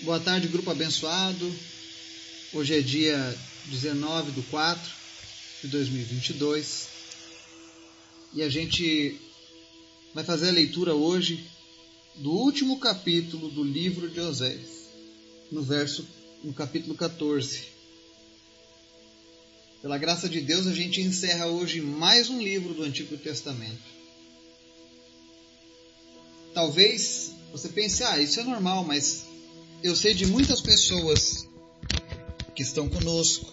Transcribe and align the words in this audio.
Boa 0.00 0.18
tarde, 0.18 0.48
grupo 0.48 0.72
abençoado. 0.72 1.54
Hoje 2.52 2.76
é 2.76 2.80
dia 2.80 3.38
19 3.66 4.32
de 4.32 4.42
4 4.42 4.92
de 5.62 5.68
2022 5.68 6.88
e 8.34 8.42
a 8.42 8.48
gente 8.48 9.20
vai 10.12 10.24
fazer 10.24 10.48
a 10.48 10.52
leitura 10.52 10.96
hoje 10.96 11.48
do 12.16 12.32
último 12.32 12.80
capítulo 12.80 13.48
do 13.50 13.62
livro 13.62 14.08
de 14.08 14.18
Oséias, 14.18 14.88
no 15.50 15.62
verso 15.62 16.04
no 16.42 16.52
capítulo 16.52 16.96
14. 16.96 17.62
Pela 19.80 19.96
graça 19.96 20.28
de 20.28 20.40
Deus, 20.40 20.66
a 20.66 20.74
gente 20.74 21.00
encerra 21.00 21.46
hoje 21.46 21.80
mais 21.80 22.28
um 22.28 22.42
livro 22.42 22.74
do 22.74 22.82
Antigo 22.82 23.16
Testamento. 23.16 23.96
Talvez 26.52 27.30
você 27.52 27.68
pense, 27.68 28.02
ah, 28.02 28.18
isso 28.20 28.40
é 28.40 28.44
normal, 28.44 28.82
mas 28.82 29.27
eu 29.82 29.94
sei 29.94 30.12
de 30.12 30.26
muitas 30.26 30.60
pessoas 30.60 31.46
que 32.54 32.62
estão 32.62 32.88
conosco, 32.88 33.46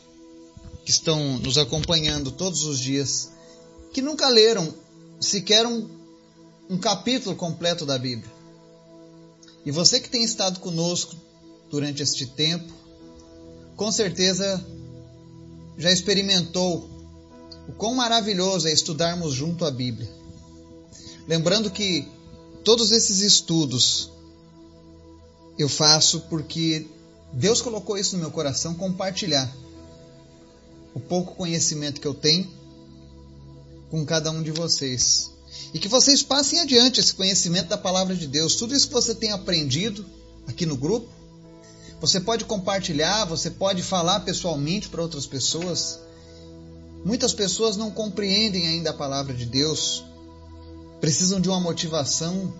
que 0.84 0.91
estão 0.91 1.38
nos 1.40 1.58
acompanhando 1.58 2.31
todos 2.31 2.63
os 2.63 2.80
dias, 2.80 3.30
que 3.94 4.02
nunca 4.02 4.27
leram 4.27 4.73
sequer 5.20 5.66
um, 5.66 5.88
um 6.70 6.77
capítulo 6.77 7.36
completo 7.36 7.86
da 7.86 7.98
Bíblia. 7.98 8.31
E 9.66 9.72
você 9.72 10.00
que 10.00 10.09
tem 10.09 10.23
estado 10.23 10.59
conosco 10.59 11.16
durante 11.70 12.02
este 12.02 12.26
tempo, 12.26 12.73
com 13.76 13.92
certeza 13.92 14.66
já 15.78 15.92
experimentou 15.92 16.89
o 17.67 17.73
quão 17.73 17.95
maravilhoso 17.95 18.67
é 18.67 18.72
estudarmos 18.72 19.34
junto 19.34 19.66
a 19.66 19.72
Bíblia. 19.72 20.09
Lembrando 21.28 21.70
que 21.70 22.08
todos 22.64 22.92
esses 22.92 23.20
estudos 23.20 24.12
eu 25.58 25.70
faço 25.70 26.22
porque 26.22 26.88
Deus 27.32 27.62
colocou 27.62 27.98
isso 27.98 28.16
no 28.16 28.22
meu 28.22 28.32
coração 28.32 28.73
compartilhar 28.73 29.54
o 30.94 31.00
pouco 31.00 31.36
conhecimento 31.36 32.00
que 32.00 32.08
eu 32.08 32.14
tenho 32.14 32.50
com 33.89 34.06
cada 34.06 34.31
um 34.31 34.42
de 34.42 34.52
vocês. 34.52 35.31
E 35.73 35.80
que 35.80 35.88
vocês 35.88 36.23
passem 36.23 36.59
adiante 36.59 37.00
esse 37.00 37.14
conhecimento 37.14 37.67
da 37.67 37.78
palavra 37.78 38.16
de 38.16 38.28
Deus. 38.28 38.56
Tudo 38.56 38.73
isso 38.73 38.88
que 38.88 38.94
você 38.94 39.14
tem 39.14 39.31
aprendido 39.31 40.06
aqui 40.48 40.66
no 40.66 40.78
grupo, 40.78 41.09
você 42.00 42.20
pode 42.20 42.45
compartilhar, 42.45 43.26
você 43.26 43.50
pode 43.50 43.81
falar 43.81 44.22
pessoalmente 44.22 44.89
para 44.89 45.02
outras 45.02 45.26
pessoas. 45.26 46.00
Muitas 47.03 47.33
pessoas 47.33 47.78
não 47.78 47.92
compreendem 47.92 48.67
ainda 48.67 48.89
a 48.89 48.94
palavra 48.94 49.33
de 49.33 49.45
Deus, 49.45 50.03
precisam 51.00 51.39
de 51.39 51.50
uma 51.50 51.59
motivação, 51.59 52.53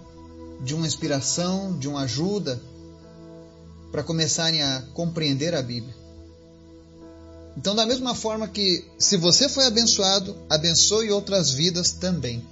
de 0.62 0.74
uma 0.74 0.88
inspiração, 0.88 1.78
de 1.78 1.88
uma 1.88 2.02
ajuda 2.02 2.62
para 3.92 4.04
começarem 4.04 4.62
a 4.62 4.82
compreender 4.94 5.54
a 5.56 5.62
Bíblia. 5.62 5.96
Então, 7.58 7.74
da 7.74 7.86
mesma 7.86 8.14
forma 8.14 8.48
que 8.48 8.86
se 8.98 9.16
você 9.16 9.48
foi 9.48 9.66
abençoado, 9.66 10.36
abençoe 10.50 11.12
outras 11.12 11.52
vidas 11.52 11.92
também. 11.92 12.46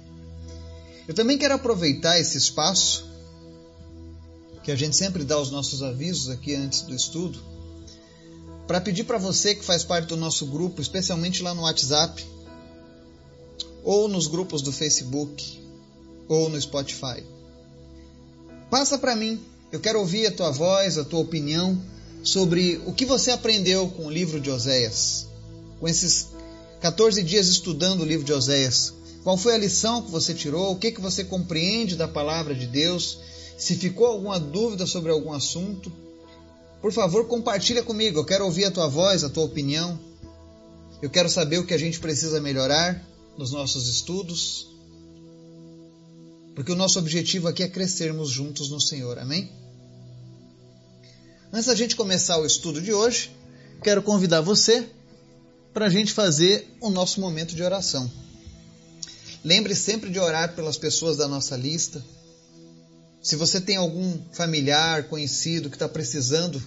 Eu 1.06 1.14
também 1.14 1.36
quero 1.36 1.54
aproveitar 1.54 2.18
esse 2.18 2.38
espaço 2.38 3.04
que 4.62 4.72
a 4.72 4.76
gente 4.76 4.96
sempre 4.96 5.24
dá 5.24 5.38
os 5.38 5.50
nossos 5.50 5.82
avisos 5.82 6.30
aqui 6.30 6.54
antes 6.54 6.80
do 6.82 6.94
estudo, 6.94 7.38
para 8.66 8.80
pedir 8.80 9.04
para 9.04 9.18
você 9.18 9.54
que 9.54 9.62
faz 9.62 9.84
parte 9.84 10.08
do 10.08 10.16
nosso 10.16 10.46
grupo, 10.46 10.80
especialmente 10.80 11.42
lá 11.42 11.52
no 11.54 11.62
WhatsApp, 11.62 12.26
ou 13.82 14.08
nos 14.08 14.26
grupos 14.26 14.62
do 14.62 14.72
Facebook, 14.72 15.62
ou 16.26 16.48
no 16.48 16.58
Spotify. 16.58 17.22
Passa 18.70 18.96
para 18.96 19.14
mim 19.14 19.38
eu 19.74 19.80
quero 19.80 19.98
ouvir 19.98 20.24
a 20.28 20.30
tua 20.30 20.52
voz, 20.52 20.98
a 20.98 21.04
tua 21.04 21.18
opinião 21.18 21.82
sobre 22.22 22.80
o 22.86 22.92
que 22.92 23.04
você 23.04 23.32
aprendeu 23.32 23.88
com 23.88 24.06
o 24.06 24.10
livro 24.10 24.40
de 24.40 24.48
Oséias, 24.48 25.26
com 25.80 25.88
esses 25.88 26.28
14 26.80 27.20
dias 27.24 27.48
estudando 27.48 28.02
o 28.02 28.04
livro 28.04 28.24
de 28.24 28.32
Oséias. 28.32 28.94
Qual 29.24 29.36
foi 29.36 29.52
a 29.52 29.58
lição 29.58 30.00
que 30.02 30.12
você 30.12 30.32
tirou? 30.32 30.70
O 30.70 30.76
que, 30.76 30.92
que 30.92 31.00
você 31.00 31.24
compreende 31.24 31.96
da 31.96 32.06
palavra 32.06 32.54
de 32.54 32.68
Deus? 32.68 33.18
Se 33.58 33.74
ficou 33.74 34.06
alguma 34.06 34.38
dúvida 34.38 34.86
sobre 34.86 35.10
algum 35.10 35.32
assunto, 35.32 35.90
por 36.80 36.92
favor, 36.92 37.26
compartilha 37.26 37.82
comigo. 37.82 38.20
Eu 38.20 38.24
quero 38.24 38.44
ouvir 38.44 38.66
a 38.66 38.70
tua 38.70 38.86
voz, 38.86 39.24
a 39.24 39.28
tua 39.28 39.42
opinião. 39.42 39.98
Eu 41.02 41.10
quero 41.10 41.28
saber 41.28 41.58
o 41.58 41.66
que 41.66 41.74
a 41.74 41.78
gente 41.78 41.98
precisa 41.98 42.40
melhorar 42.40 43.04
nos 43.36 43.50
nossos 43.50 43.88
estudos. 43.88 44.68
Porque 46.54 46.70
o 46.70 46.76
nosso 46.76 47.00
objetivo 47.00 47.48
aqui 47.48 47.64
é 47.64 47.68
crescermos 47.68 48.30
juntos 48.30 48.70
no 48.70 48.80
Senhor. 48.80 49.18
Amém? 49.18 49.50
Antes 51.54 51.66
da 51.66 51.74
gente 51.76 51.94
começar 51.94 52.36
o 52.38 52.44
estudo 52.44 52.82
de 52.82 52.92
hoje, 52.92 53.30
quero 53.80 54.02
convidar 54.02 54.40
você 54.40 54.88
para 55.72 55.86
a 55.86 55.88
gente 55.88 56.12
fazer 56.12 56.66
o 56.80 56.90
nosso 56.90 57.20
momento 57.20 57.54
de 57.54 57.62
oração. 57.62 58.10
Lembre 59.44 59.72
sempre 59.76 60.10
de 60.10 60.18
orar 60.18 60.56
pelas 60.56 60.76
pessoas 60.76 61.16
da 61.16 61.28
nossa 61.28 61.56
lista. 61.56 62.04
Se 63.22 63.36
você 63.36 63.60
tem 63.60 63.76
algum 63.76 64.18
familiar, 64.32 65.04
conhecido 65.04 65.70
que 65.70 65.76
está 65.76 65.88
precisando 65.88 66.60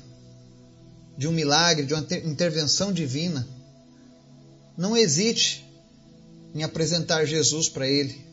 de 1.18 1.28
um 1.28 1.34
milagre, 1.34 1.86
de 1.86 1.94
uma 1.94 2.08
intervenção 2.24 2.94
divina, 2.94 3.46
não 4.78 4.96
hesite 4.96 5.66
em 6.56 6.64
apresentar 6.64 7.26
Jesus 7.26 7.68
para 7.68 7.90
ele 7.90 8.26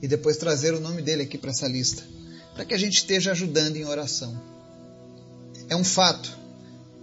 e 0.00 0.08
depois 0.08 0.38
trazer 0.38 0.72
o 0.72 0.80
nome 0.80 1.02
dele 1.02 1.24
aqui 1.24 1.36
para 1.36 1.50
essa 1.50 1.68
lista, 1.68 2.02
para 2.54 2.64
que 2.64 2.72
a 2.72 2.78
gente 2.78 2.94
esteja 2.94 3.32
ajudando 3.32 3.76
em 3.76 3.84
oração. 3.84 4.61
É 5.68 5.76
um 5.76 5.84
fato 5.84 6.42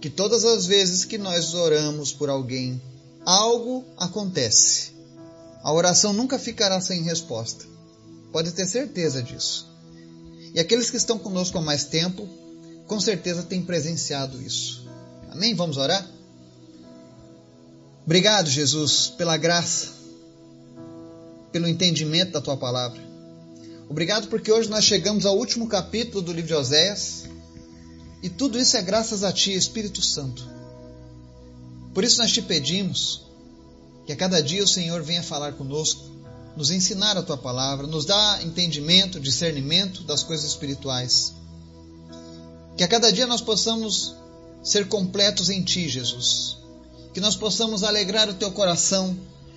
que 0.00 0.08
todas 0.08 0.44
as 0.44 0.66
vezes 0.66 1.04
que 1.04 1.18
nós 1.18 1.54
oramos 1.54 2.12
por 2.12 2.30
alguém, 2.30 2.80
algo 3.24 3.84
acontece. 3.96 4.92
A 5.62 5.72
oração 5.72 6.12
nunca 6.12 6.38
ficará 6.38 6.80
sem 6.80 7.02
resposta. 7.02 7.66
Pode 8.32 8.52
ter 8.52 8.66
certeza 8.66 9.22
disso. 9.22 9.68
E 10.54 10.58
aqueles 10.58 10.90
que 10.90 10.96
estão 10.96 11.18
conosco 11.18 11.58
há 11.58 11.60
mais 11.60 11.84
tempo, 11.84 12.26
com 12.86 12.98
certeza 12.98 13.42
têm 13.42 13.62
presenciado 13.62 14.40
isso. 14.40 14.88
Amém? 15.30 15.54
Vamos 15.54 15.76
orar? 15.76 16.08
Obrigado, 18.04 18.48
Jesus, 18.48 19.12
pela 19.16 19.36
graça, 19.36 19.88
pelo 21.52 21.68
entendimento 21.68 22.32
da 22.32 22.40
tua 22.40 22.56
palavra. 22.56 23.00
Obrigado 23.88 24.28
porque 24.28 24.50
hoje 24.50 24.68
nós 24.68 24.84
chegamos 24.84 25.26
ao 25.26 25.36
último 25.36 25.68
capítulo 25.68 26.22
do 26.22 26.32
livro 26.32 26.48
de 26.48 26.54
Oséias 26.54 27.29
e 28.22 28.28
tudo 28.28 28.58
isso 28.58 28.76
é 28.76 28.82
graças 28.82 29.24
a 29.24 29.32
Ti, 29.32 29.54
Espírito 29.54 30.02
Santo. 30.02 30.46
Por 31.94 32.04
isso 32.04 32.18
nós 32.18 32.30
te 32.30 32.42
pedimos 32.42 33.22
que 34.06 34.12
a 34.12 34.16
cada 34.16 34.42
dia 34.42 34.62
o 34.62 34.68
Senhor 34.68 35.02
venha 35.02 35.22
falar 35.22 35.52
conosco, 35.52 36.02
nos 36.56 36.70
ensinar 36.70 37.16
a 37.16 37.22
Tua 37.22 37.38
palavra, 37.38 37.86
nos 37.86 38.04
dar 38.04 38.44
entendimento, 38.44 39.18
discernimento 39.18 40.02
das 40.02 40.22
coisas 40.22 40.46
espirituais. 40.46 41.32
Que 42.76 42.84
a 42.84 42.88
cada 42.88 43.10
dia 43.10 43.26
nós 43.26 43.40
possamos 43.40 44.14
ser 44.62 44.88
completos 44.88 45.48
em 45.48 45.62
Ti, 45.62 45.88
Jesus. 45.88 46.58
Que 47.14 47.20
nós 47.20 47.36
possamos 47.36 47.82
alegrar 47.82 48.28
o 48.28 48.34
Teu 48.34 48.52
coração, 48.52 49.16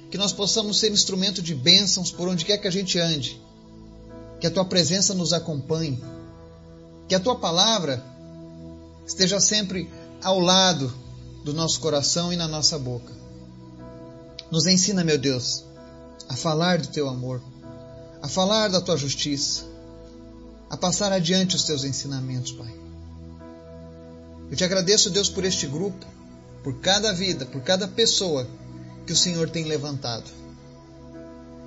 que 0.09 0.17
nós 0.17 0.31
possamos 0.31 0.79
ser 0.79 0.91
instrumento 0.91 1.41
de 1.41 1.53
bênçãos 1.53 2.11
por 2.11 2.27
onde 2.27 2.45
quer 2.45 2.57
que 2.57 2.67
a 2.67 2.71
gente 2.71 2.97
ande. 2.97 3.41
Que 4.39 4.47
a 4.47 4.51
Tua 4.51 4.65
presença 4.65 5.13
nos 5.13 5.33
acompanhe. 5.33 6.01
Que 7.07 7.15
a 7.15 7.19
Tua 7.19 7.35
palavra 7.35 8.12
esteja 9.05 9.39
sempre 9.39 9.89
ao 10.23 10.39
lado 10.39 10.93
do 11.43 11.53
nosso 11.53 11.79
coração 11.79 12.31
e 12.31 12.35
na 12.35 12.47
nossa 12.47 12.79
boca. 12.79 13.11
Nos 14.49 14.65
ensina, 14.65 15.03
meu 15.03 15.17
Deus, 15.17 15.65
a 16.29 16.35
falar 16.35 16.77
do 16.79 16.87
teu 16.87 17.09
amor, 17.09 17.41
a 18.21 18.27
falar 18.27 18.69
da 18.69 18.79
tua 18.79 18.95
justiça, 18.95 19.65
a 20.69 20.77
passar 20.77 21.11
adiante 21.11 21.55
os 21.55 21.63
teus 21.63 21.83
ensinamentos, 21.83 22.51
Pai. 22.51 22.73
Eu 24.49 24.55
te 24.55 24.63
agradeço, 24.63 25.09
Deus, 25.09 25.29
por 25.29 25.43
este 25.43 25.67
grupo, 25.67 26.05
por 26.63 26.79
cada 26.79 27.11
vida, 27.11 27.45
por 27.45 27.61
cada 27.61 27.87
pessoa 27.87 28.47
que 29.05 29.11
o 29.11 29.15
Senhor 29.15 29.49
tem 29.49 29.65
levantado. 29.65 30.29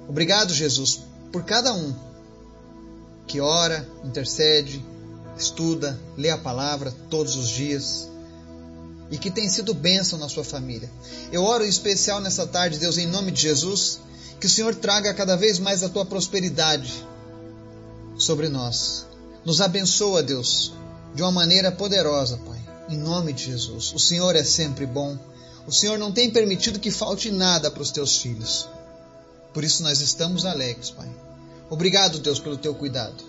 Obrigado, 0.09 0.55
Jesus, 0.55 1.03
por 1.33 1.45
cada 1.45 1.75
um 1.75 1.95
que 3.27 3.41
ora, 3.41 3.87
intercede, 4.05 4.83
estuda, 5.39 5.99
lê 6.17 6.31
a 6.31 6.39
palavra 6.39 6.93
todos 7.11 7.37
os 7.37 7.49
dias 7.49 8.09
e 9.11 9.19
que 9.19 9.31
tem 9.31 9.49
sido 9.49 9.73
bênção 9.75 10.19
na 10.19 10.29
sua 10.29 10.45
família. 10.45 10.91
Eu 11.31 11.45
oro 11.45 11.65
em 11.65 11.69
especial 11.69 12.21
nessa 12.21 12.47
tarde, 12.47 12.79
Deus, 12.79 12.99
em 12.99 13.07
nome 13.07 13.31
de 13.31 13.43
Jesus, 13.43 14.01
que 14.41 14.47
o 14.47 14.51
Senhor 14.51 14.75
traga 14.75 15.15
cada 15.15 15.37
vez 15.37 15.59
mais 15.59 15.83
a 15.83 15.89
tua 15.89 16.05
prosperidade 16.05 17.07
sobre 18.19 18.49
nós. 18.49 19.07
Nos 19.45 19.61
abençoa, 19.61 20.23
Deus, 20.23 20.73
de 21.15 21.23
uma 21.23 21.31
maneira 21.31 21.71
poderosa, 21.71 22.37
Pai, 22.39 22.61
em 22.89 22.97
nome 22.97 23.33
de 23.33 23.45
Jesus. 23.45 23.93
O 23.95 23.99
Senhor 23.99 24.35
é 24.35 24.43
sempre 24.43 24.87
bom. 24.87 25.17
O 25.67 25.73
Senhor 25.73 25.99
não 25.99 26.13
tem 26.13 26.31
permitido 26.31 26.81
que 26.81 26.91
falte 26.91 27.31
nada 27.31 27.71
para 27.71 27.83
os 27.83 27.91
teus 27.91 28.19
filhos. 28.19 28.69
Por 29.53 29.65
isso 29.65 29.83
nós 29.83 30.01
estamos 30.01 30.45
alegres, 30.45 30.91
Pai. 30.91 31.09
Obrigado, 31.71 32.19
Deus, 32.19 32.39
pelo 32.39 32.57
teu 32.57 32.75
cuidado. 32.75 33.25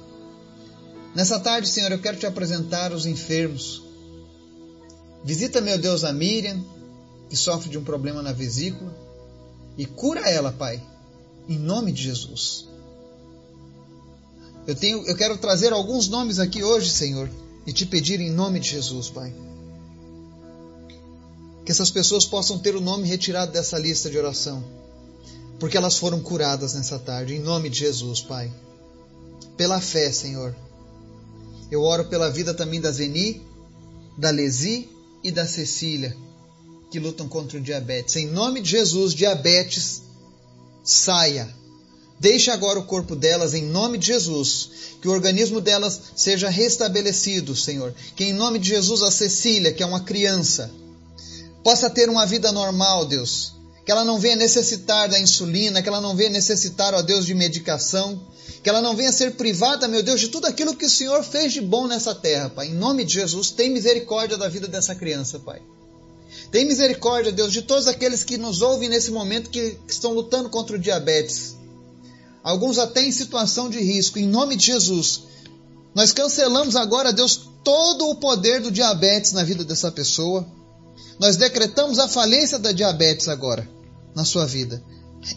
Nessa 1.15 1.39
tarde, 1.39 1.67
Senhor, 1.67 1.91
eu 1.91 1.99
quero 1.99 2.17
te 2.17 2.25
apresentar 2.25 2.91
os 2.91 3.05
enfermos. 3.05 3.83
Visita, 5.23 5.59
meu 5.59 5.77
Deus, 5.77 6.03
a 6.03 6.13
Miriam, 6.13 6.63
que 7.29 7.35
sofre 7.35 7.69
de 7.69 7.77
um 7.77 7.83
problema 7.83 8.21
na 8.21 8.31
vesícula, 8.31 8.95
e 9.77 9.85
cura 9.85 10.21
ela, 10.29 10.51
Pai, 10.51 10.81
em 11.47 11.57
nome 11.57 11.91
de 11.91 12.03
Jesus. 12.03 12.67
Eu, 14.65 14.75
tenho, 14.75 15.05
eu 15.05 15.15
quero 15.15 15.37
trazer 15.37 15.71
alguns 15.71 16.07
nomes 16.07 16.39
aqui 16.39 16.63
hoje, 16.63 16.89
Senhor, 16.89 17.29
e 17.65 17.71
te 17.71 17.85
pedir 17.85 18.19
em 18.19 18.31
nome 18.31 18.59
de 18.59 18.69
Jesus, 18.69 19.09
Pai. 19.09 19.33
Que 21.65 21.71
essas 21.71 21.89
pessoas 21.89 22.25
possam 22.25 22.59
ter 22.59 22.75
o 22.75 22.81
nome 22.81 23.07
retirado 23.07 23.51
dessa 23.51 23.77
lista 23.77 24.09
de 24.09 24.17
oração, 24.17 24.63
porque 25.59 25.77
elas 25.77 25.97
foram 25.97 26.19
curadas 26.19 26.73
nessa 26.73 26.99
tarde, 26.99 27.35
em 27.35 27.39
nome 27.39 27.69
de 27.69 27.79
Jesus, 27.79 28.21
Pai. 28.21 28.51
Pela 29.55 29.79
fé, 29.79 30.11
Senhor. 30.11 30.55
Eu 31.71 31.81
oro 31.83 32.05
pela 32.05 32.29
vida 32.29 32.53
também 32.53 32.79
da 32.79 32.91
Zeni, 32.91 33.41
da 34.17 34.29
Lesi 34.29 34.89
e 35.23 35.31
da 35.31 35.45
Cecília, 35.45 36.15
que 36.91 36.99
lutam 36.99 37.27
contra 37.27 37.57
o 37.57 37.61
diabetes. 37.61 38.15
Em 38.15 38.27
nome 38.27 38.61
de 38.61 38.71
Jesus, 38.71 39.13
diabetes, 39.13 40.01
saia 40.83 41.53
Deixe 42.19 42.49
agora 42.49 42.79
o 42.79 42.85
corpo 42.85 43.15
delas 43.15 43.53
em 43.53 43.63
nome 43.63 43.97
de 43.97 44.07
Jesus, 44.07 44.69
que 45.01 45.07
o 45.07 45.11
organismo 45.11 45.61
delas 45.61 46.01
seja 46.15 46.49
restabelecido, 46.49 47.55
Senhor. 47.55 47.93
Que 48.15 48.25
em 48.25 48.33
nome 48.33 48.57
de 48.57 48.69
Jesus 48.69 49.03
a 49.03 49.11
Cecília, 49.11 49.71
que 49.71 49.83
é 49.83 49.85
uma 49.85 49.99
criança, 49.99 50.71
possa 51.63 51.89
ter 51.89 52.09
uma 52.09 52.25
vida 52.25 52.51
normal, 52.51 53.05
Deus. 53.05 53.53
Que 53.87 53.91
ela 53.93 54.03
não 54.03 54.19
venha 54.19 54.35
necessitar 54.35 55.07
da 55.07 55.17
insulina, 55.17 55.81
que 55.81 55.87
ela 55.87 56.01
não 56.01 56.13
venha 56.13 56.29
necessitar, 56.29 56.93
ó 56.93 57.01
Deus, 57.01 57.25
de 57.25 57.33
medicação, 57.33 58.21
que 58.61 58.67
ela 58.67 58.81
não 58.81 58.93
venha 58.93 59.13
ser 59.13 59.37
privada, 59.37 59.87
meu 59.87 60.03
Deus, 60.03 60.19
de 60.19 60.27
tudo 60.27 60.45
aquilo 60.45 60.75
que 60.75 60.85
o 60.85 60.89
Senhor 60.89 61.23
fez 61.23 61.53
de 61.53 61.61
bom 61.61 61.87
nessa 61.87 62.13
terra, 62.13 62.49
Pai. 62.49 62.67
Em 62.67 62.73
nome 62.73 63.05
de 63.05 63.13
Jesus, 63.13 63.49
tem 63.49 63.69
misericórdia 63.69 64.35
da 64.35 64.49
vida 64.49 64.67
dessa 64.67 64.93
criança, 64.93 65.39
Pai. 65.39 65.61
Tem 66.51 66.65
misericórdia, 66.65 67.31
Deus, 67.31 67.53
de 67.53 67.61
todos 67.61 67.87
aqueles 67.87 68.25
que 68.25 68.37
nos 68.37 68.61
ouvem 68.61 68.89
nesse 68.89 69.09
momento 69.09 69.49
que 69.49 69.77
estão 69.87 70.13
lutando 70.13 70.49
contra 70.49 70.75
o 70.75 70.79
diabetes 70.79 71.55
alguns 72.43 72.77
até 72.77 73.01
em 73.01 73.11
situação 73.11 73.69
de 73.69 73.79
risco, 73.79 74.19
em 74.19 74.27
nome 74.27 74.57
de 74.57 74.65
Jesus. 74.65 75.23
Nós 75.95 76.11
cancelamos 76.11 76.75
agora, 76.75 77.13
Deus, 77.13 77.39
todo 77.63 78.09
o 78.09 78.15
poder 78.15 78.61
do 78.61 78.69
diabetes 78.69 79.31
na 79.31 79.45
vida 79.45 79.63
dessa 79.63 79.91
pessoa. 79.91 80.45
Nós 81.19 81.37
decretamos 81.37 81.99
a 81.99 82.07
falência 82.09 82.59
da 82.59 82.73
diabetes 82.73 83.29
agora 83.29 83.76
na 84.15 84.25
sua 84.25 84.45
vida. 84.45 84.81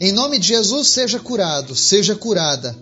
Em 0.00 0.12
nome 0.12 0.38
de 0.38 0.48
Jesus, 0.48 0.88
seja 0.88 1.18
curado, 1.18 1.74
seja 1.74 2.14
curada 2.14 2.76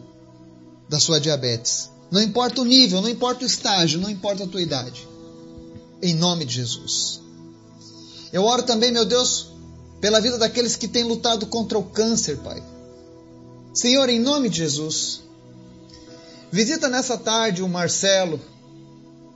da 0.89 0.99
sua 0.99 1.21
diabetes. 1.21 1.91
Não 2.11 2.23
importa 2.23 2.61
o 2.61 2.65
nível, 2.65 3.01
não 3.01 3.09
importa 3.09 3.45
o 3.45 3.47
estágio, 3.47 4.01
não 4.01 4.11
importa 4.11 4.45
a 4.45 4.47
tua 4.47 4.63
idade. 4.63 5.07
Em 6.03 6.15
nome 6.15 6.45
de 6.45 6.55
Jesus. 6.55 7.21
Eu 8.33 8.45
oro 8.45 8.63
também, 8.63 8.91
meu 8.91 9.05
Deus, 9.05 9.53
pela 10.01 10.21
vida 10.21 10.39
daqueles 10.39 10.77
que 10.77 10.89
têm 10.89 11.05
lutado 11.05 11.47
contra 11.47 11.79
o 11.79 11.85
câncer, 11.85 12.39
Pai. 12.39 12.63
Senhor, 13.75 14.09
em 14.09 14.19
nome 14.19 14.49
de 14.49 14.59
Jesus, 14.59 15.23
visita 16.51 16.89
nessa 16.89 17.17
tarde 17.17 17.63
o 17.63 17.69
Marcelo, 17.69 18.41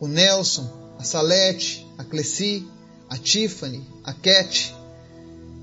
o 0.00 0.06
Nelson, 0.08 0.69
a 0.98 1.05
Salete, 1.05 1.87
a 1.98 2.05
Cleci, 2.05 2.66
a 3.08 3.16
Tiffany, 3.19 3.87
a 4.05 4.12
Cat, 4.12 4.75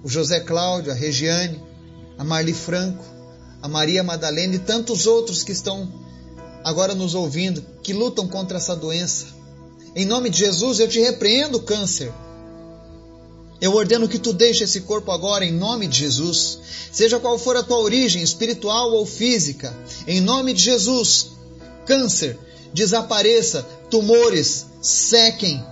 o 0.03 0.09
José 0.09 0.39
Cláudio, 0.39 0.91
a 0.91 0.95
Regiane, 0.95 1.61
a 2.17 2.23
Marli 2.23 2.53
Franco, 2.53 3.03
a 3.61 3.67
Maria 3.67 4.03
Madalena 4.03 4.55
e 4.55 4.59
tantos 4.59 5.05
outros 5.05 5.43
que 5.43 5.51
estão 5.51 5.91
agora 6.63 6.93
nos 6.95 7.15
ouvindo, 7.15 7.63
que 7.83 7.93
lutam 7.93 8.27
contra 8.27 8.57
essa 8.57 8.75
doença. 8.75 9.27
Em 9.95 10.05
nome 10.05 10.29
de 10.29 10.37
Jesus, 10.37 10.79
eu 10.79 10.87
te 10.87 10.99
repreendo 10.99 11.61
câncer. 11.61 12.11
Eu 13.61 13.73
ordeno 13.73 14.07
que 14.07 14.19
tu 14.19 14.31
deixe 14.31 14.63
esse 14.63 14.81
corpo 14.81 15.11
agora 15.11 15.43
em 15.43 15.51
nome 15.51 15.87
de 15.87 15.99
Jesus. 15.99 16.59
Seja 16.91 17.19
qual 17.19 17.37
for 17.37 17.57
a 17.57 17.63
tua 17.63 17.79
origem, 17.79 18.21
espiritual 18.21 18.91
ou 18.91 19.05
física, 19.05 19.75
em 20.07 20.21
nome 20.21 20.53
de 20.53 20.63
Jesus. 20.63 21.31
Câncer, 21.85 22.37
desapareça, 22.73 23.63
tumores, 23.89 24.65
sequem. 24.81 25.63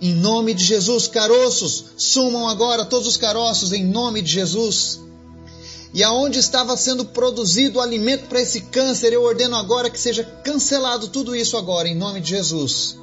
Em 0.00 0.14
nome 0.14 0.54
de 0.54 0.64
Jesus, 0.64 1.06
caroços, 1.06 1.84
sumam 1.96 2.48
agora 2.48 2.84
todos 2.84 3.06
os 3.06 3.16
caroços 3.16 3.72
em 3.72 3.84
nome 3.84 4.22
de 4.22 4.32
Jesus. 4.32 5.00
E 5.92 6.02
aonde 6.02 6.38
estava 6.38 6.76
sendo 6.76 7.04
produzido 7.04 7.78
o 7.78 7.82
alimento 7.82 8.26
para 8.26 8.40
esse 8.40 8.62
câncer, 8.62 9.12
eu 9.12 9.22
ordeno 9.22 9.56
agora 9.56 9.90
que 9.90 10.00
seja 10.00 10.24
cancelado 10.24 11.08
tudo 11.08 11.34
isso 11.34 11.56
agora, 11.56 11.88
em 11.88 11.96
nome 11.96 12.20
de 12.20 12.30
Jesus. 12.30 12.96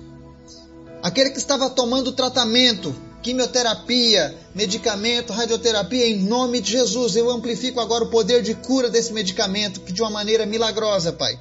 Aquele 1.03 1.29
que 1.29 1.37
estava 1.37 1.69
tomando 1.69 2.11
tratamento 2.11 2.95
quimioterapia, 3.21 4.37
medicamento, 4.55 5.33
radioterapia, 5.33 6.07
em 6.07 6.23
nome 6.23 6.61
de 6.61 6.71
Jesus. 6.71 7.15
Eu 7.15 7.29
amplifico 7.29 7.79
agora 7.79 8.05
o 8.05 8.09
poder 8.09 8.41
de 8.41 8.53
cura 8.53 8.89
desse 8.89 9.11
medicamento, 9.11 9.81
que 9.81 9.91
de 9.91 10.01
uma 10.01 10.09
maneira 10.09 10.45
milagrosa, 10.45 11.11
Pai. 11.11 11.37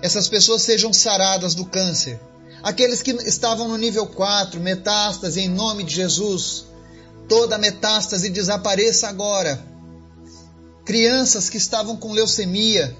Essas 0.00 0.28
pessoas 0.28 0.62
sejam 0.62 0.92
saradas 0.92 1.54
do 1.54 1.64
câncer. 1.64 2.20
Aqueles 2.62 3.02
que 3.02 3.10
estavam 3.10 3.68
no 3.68 3.76
nível 3.76 4.06
4, 4.06 4.60
metástase, 4.60 5.40
em 5.40 5.48
nome 5.48 5.84
de 5.84 5.94
Jesus. 5.94 6.64
Toda 7.28 7.58
metástase 7.58 8.30
desapareça 8.30 9.08
agora. 9.08 9.64
Crianças 10.84 11.48
que 11.48 11.56
estavam 11.56 11.96
com 11.96 12.12
leucemia, 12.12 12.96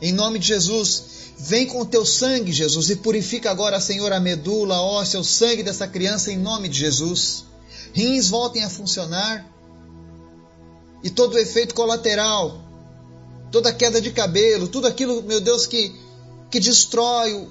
em 0.00 0.12
nome 0.12 0.38
de 0.38 0.46
Jesus, 0.48 1.20
Vem 1.42 1.64
com 1.64 1.80
o 1.80 1.86
teu 1.86 2.04
sangue, 2.04 2.52
Jesus, 2.52 2.90
e 2.90 2.96
purifica 2.96 3.50
agora, 3.50 3.80
Senhor, 3.80 4.12
a 4.12 4.20
medula, 4.20 4.76
a 4.76 4.82
óssea, 4.82 5.18
o 5.18 5.24
sangue 5.24 5.62
dessa 5.62 5.88
criança 5.88 6.30
em 6.30 6.36
nome 6.36 6.68
de 6.68 6.78
Jesus. 6.78 7.44
Rins 7.94 8.28
voltem 8.28 8.62
a 8.62 8.68
funcionar. 8.68 9.50
E 11.02 11.08
todo 11.08 11.32
o 11.32 11.38
efeito 11.38 11.74
colateral, 11.74 12.62
toda 13.50 13.70
a 13.70 13.72
queda 13.72 14.02
de 14.02 14.10
cabelo, 14.10 14.68
tudo 14.68 14.86
aquilo, 14.86 15.22
meu 15.22 15.40
Deus, 15.40 15.66
que, 15.66 15.98
que 16.50 16.60
destrói 16.60 17.48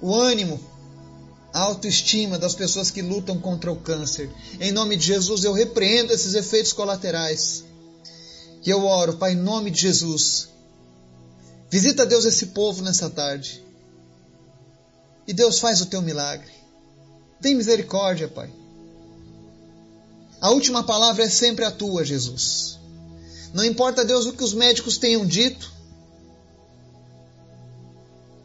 o, 0.00 0.14
ânimo, 0.14 0.60
a 1.52 1.60
autoestima 1.60 2.38
das 2.38 2.54
pessoas 2.54 2.90
que 2.90 3.02
lutam 3.02 3.38
contra 3.38 3.72
o 3.72 3.76
câncer. 3.76 4.30
Em 4.60 4.72
nome 4.72 4.96
de 4.96 5.06
Jesus, 5.06 5.44
eu 5.44 5.52
repreendo 5.52 6.12
esses 6.12 6.34
efeitos 6.34 6.72
colaterais. 6.72 7.64
E 8.64 8.70
eu 8.70 8.84
oro, 8.84 9.16
Pai, 9.16 9.32
em 9.32 9.36
nome 9.36 9.70
de 9.70 9.80
Jesus, 9.80 10.48
Visita, 11.74 12.06
Deus, 12.06 12.24
esse 12.24 12.46
povo 12.46 12.84
nessa 12.84 13.10
tarde. 13.10 13.60
E 15.26 15.32
Deus 15.32 15.58
faz 15.58 15.80
o 15.80 15.86
teu 15.86 16.00
milagre. 16.00 16.52
Tem 17.42 17.52
misericórdia, 17.52 18.28
Pai. 18.28 18.48
A 20.40 20.50
última 20.50 20.84
palavra 20.84 21.24
é 21.24 21.28
sempre 21.28 21.64
a 21.64 21.72
tua, 21.72 22.04
Jesus. 22.04 22.78
Não 23.52 23.64
importa, 23.64 24.04
Deus, 24.04 24.24
o 24.24 24.34
que 24.34 24.44
os 24.44 24.54
médicos 24.54 24.98
tenham 24.98 25.26
dito. 25.26 25.73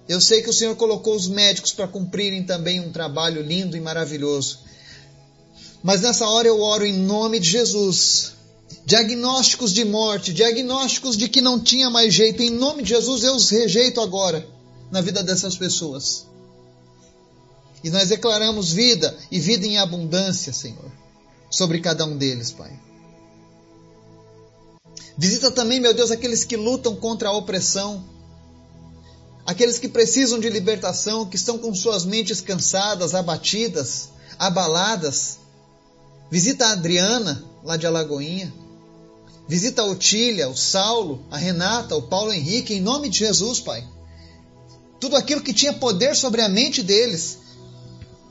Eu 0.09 0.19
sei 0.19 0.41
que 0.41 0.49
o 0.49 0.53
Senhor 0.53 0.75
colocou 0.75 1.15
os 1.15 1.29
médicos 1.29 1.71
para 1.71 1.87
cumprirem 1.87 2.43
também 2.43 2.79
um 2.79 2.91
trabalho 2.91 3.43
lindo 3.43 3.77
e 3.77 3.79
maravilhoso. 3.79 4.61
Mas 5.83 6.01
nessa 6.01 6.27
hora 6.27 6.47
eu 6.47 6.59
oro 6.59 6.85
em 6.85 6.97
nome 6.97 7.39
de 7.39 7.47
Jesus 7.47 8.33
diagnósticos 8.85 9.71
de 9.71 9.85
morte, 9.85 10.33
diagnósticos 10.33 11.15
de 11.15 11.29
que 11.29 11.41
não 11.41 11.59
tinha 11.59 11.91
mais 11.91 12.11
jeito. 12.11 12.41
Em 12.41 12.49
nome 12.49 12.81
de 12.81 12.89
Jesus, 12.89 13.23
eu 13.23 13.35
os 13.35 13.47
rejeito 13.49 14.01
agora 14.01 14.47
na 14.89 14.99
vida 14.99 15.21
dessas 15.21 15.55
pessoas. 15.55 16.25
E 17.83 17.91
nós 17.91 18.09
declaramos 18.09 18.71
vida 18.71 19.15
e 19.31 19.39
vida 19.39 19.67
em 19.67 19.77
abundância, 19.77 20.51
Senhor, 20.51 20.91
sobre 21.51 21.79
cada 21.81 22.03
um 22.03 22.17
deles, 22.17 22.51
Pai. 22.51 22.71
Visita 25.15 25.51
também, 25.51 25.79
meu 25.79 25.93
Deus, 25.93 26.09
aqueles 26.09 26.43
que 26.43 26.57
lutam 26.57 26.95
contra 26.95 27.29
a 27.29 27.37
opressão, 27.37 28.03
aqueles 29.49 29.79
que 29.79 29.89
precisam 29.89 30.39
de 30.39 30.47
libertação, 30.47 31.25
que 31.25 31.35
estão 31.35 31.57
com 31.57 31.73
suas 31.73 32.05
mentes 32.05 32.39
cansadas, 32.39 33.15
abatidas, 33.15 34.09
abaladas. 34.37 35.39
Visita 36.29 36.67
a 36.67 36.73
Adriana, 36.73 37.43
lá 37.63 37.75
de 37.75 37.87
Alagoinha. 37.87 38.53
Visita 39.47 39.81
a 39.81 39.85
Otília, 39.85 40.47
o 40.47 40.55
Saulo, 40.55 41.25
a 41.31 41.37
Renata, 41.39 41.95
o 41.95 42.03
Paulo 42.03 42.31
Henrique, 42.31 42.75
em 42.75 42.79
nome 42.79 43.09
de 43.09 43.17
Jesus, 43.17 43.59
Pai. 43.59 43.83
Tudo 44.99 45.15
aquilo 45.15 45.41
que 45.41 45.51
tinha 45.51 45.73
poder 45.73 46.15
sobre 46.15 46.43
a 46.43 46.47
mente 46.47 46.83
deles, 46.83 47.39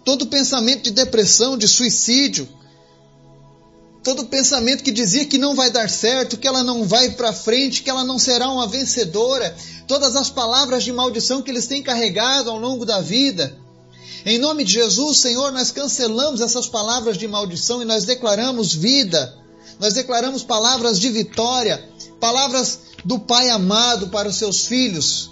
todo 0.04 0.28
pensamento 0.28 0.84
de 0.84 0.92
depressão, 0.92 1.58
de 1.58 1.66
suicídio, 1.66 2.48
todo 4.02 4.26
pensamento 4.26 4.82
que 4.82 4.92
dizia 4.92 5.24
que 5.24 5.38
não 5.38 5.54
vai 5.54 5.70
dar 5.70 5.88
certo, 5.88 6.36
que 6.36 6.46
ela 6.46 6.62
não 6.62 6.84
vai 6.84 7.10
para 7.10 7.32
frente, 7.32 7.82
que 7.82 7.90
ela 7.90 8.04
não 8.04 8.18
será 8.18 8.48
uma 8.48 8.66
vencedora, 8.66 9.54
todas 9.86 10.16
as 10.16 10.30
palavras 10.30 10.84
de 10.84 10.92
maldição 10.92 11.42
que 11.42 11.50
eles 11.50 11.66
têm 11.66 11.82
carregado 11.82 12.50
ao 12.50 12.58
longo 12.58 12.84
da 12.84 13.00
vida. 13.00 13.56
Em 14.24 14.38
nome 14.38 14.64
de 14.64 14.72
Jesus, 14.72 15.18
Senhor, 15.18 15.52
nós 15.52 15.70
cancelamos 15.70 16.40
essas 16.40 16.66
palavras 16.66 17.16
de 17.16 17.26
maldição 17.28 17.80
e 17.82 17.84
nós 17.84 18.04
declaramos 18.04 18.74
vida 18.74 19.38
nós 19.78 19.94
declaramos 19.94 20.42
palavras 20.42 20.98
de 20.98 21.08
vitória, 21.08 21.88
palavras 22.18 22.80
do 23.04 23.18
Pai 23.18 23.48
amado 23.48 24.08
para 24.08 24.28
os 24.28 24.36
seus 24.36 24.66
filhos. 24.66 25.30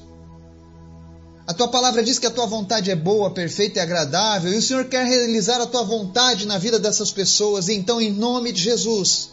A 1.46 1.54
tua 1.54 1.68
palavra 1.68 2.02
diz 2.02 2.18
que 2.18 2.26
a 2.26 2.30
tua 2.30 2.46
vontade 2.46 2.90
é 2.90 2.96
boa, 2.96 3.30
perfeita 3.30 3.78
e 3.78 3.82
agradável, 3.82 4.52
e 4.52 4.56
o 4.56 4.62
Senhor 4.62 4.86
quer 4.86 5.06
realizar 5.06 5.60
a 5.60 5.66
tua 5.66 5.84
vontade 5.84 6.44
na 6.44 6.58
vida 6.58 6.76
dessas 6.76 7.12
pessoas. 7.12 7.68
Então, 7.68 8.00
em 8.00 8.10
nome 8.10 8.50
de 8.50 8.60
Jesus, 8.60 9.30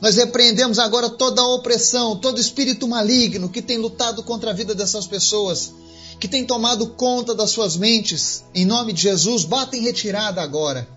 nós 0.00 0.14
repreendemos 0.16 0.78
agora 0.78 1.10
toda 1.10 1.42
a 1.42 1.54
opressão, 1.54 2.16
todo 2.16 2.40
espírito 2.40 2.86
maligno 2.86 3.48
que 3.48 3.60
tem 3.60 3.76
lutado 3.76 4.22
contra 4.22 4.50
a 4.50 4.54
vida 4.54 4.72
dessas 4.72 5.04
pessoas, 5.08 5.72
que 6.20 6.28
tem 6.28 6.46
tomado 6.46 6.90
conta 6.90 7.34
das 7.34 7.50
suas 7.50 7.76
mentes. 7.76 8.44
Em 8.54 8.64
nome 8.64 8.92
de 8.92 9.02
Jesus, 9.02 9.44
bata 9.44 9.76
em 9.76 9.82
retirada 9.82 10.40
agora. 10.40 10.88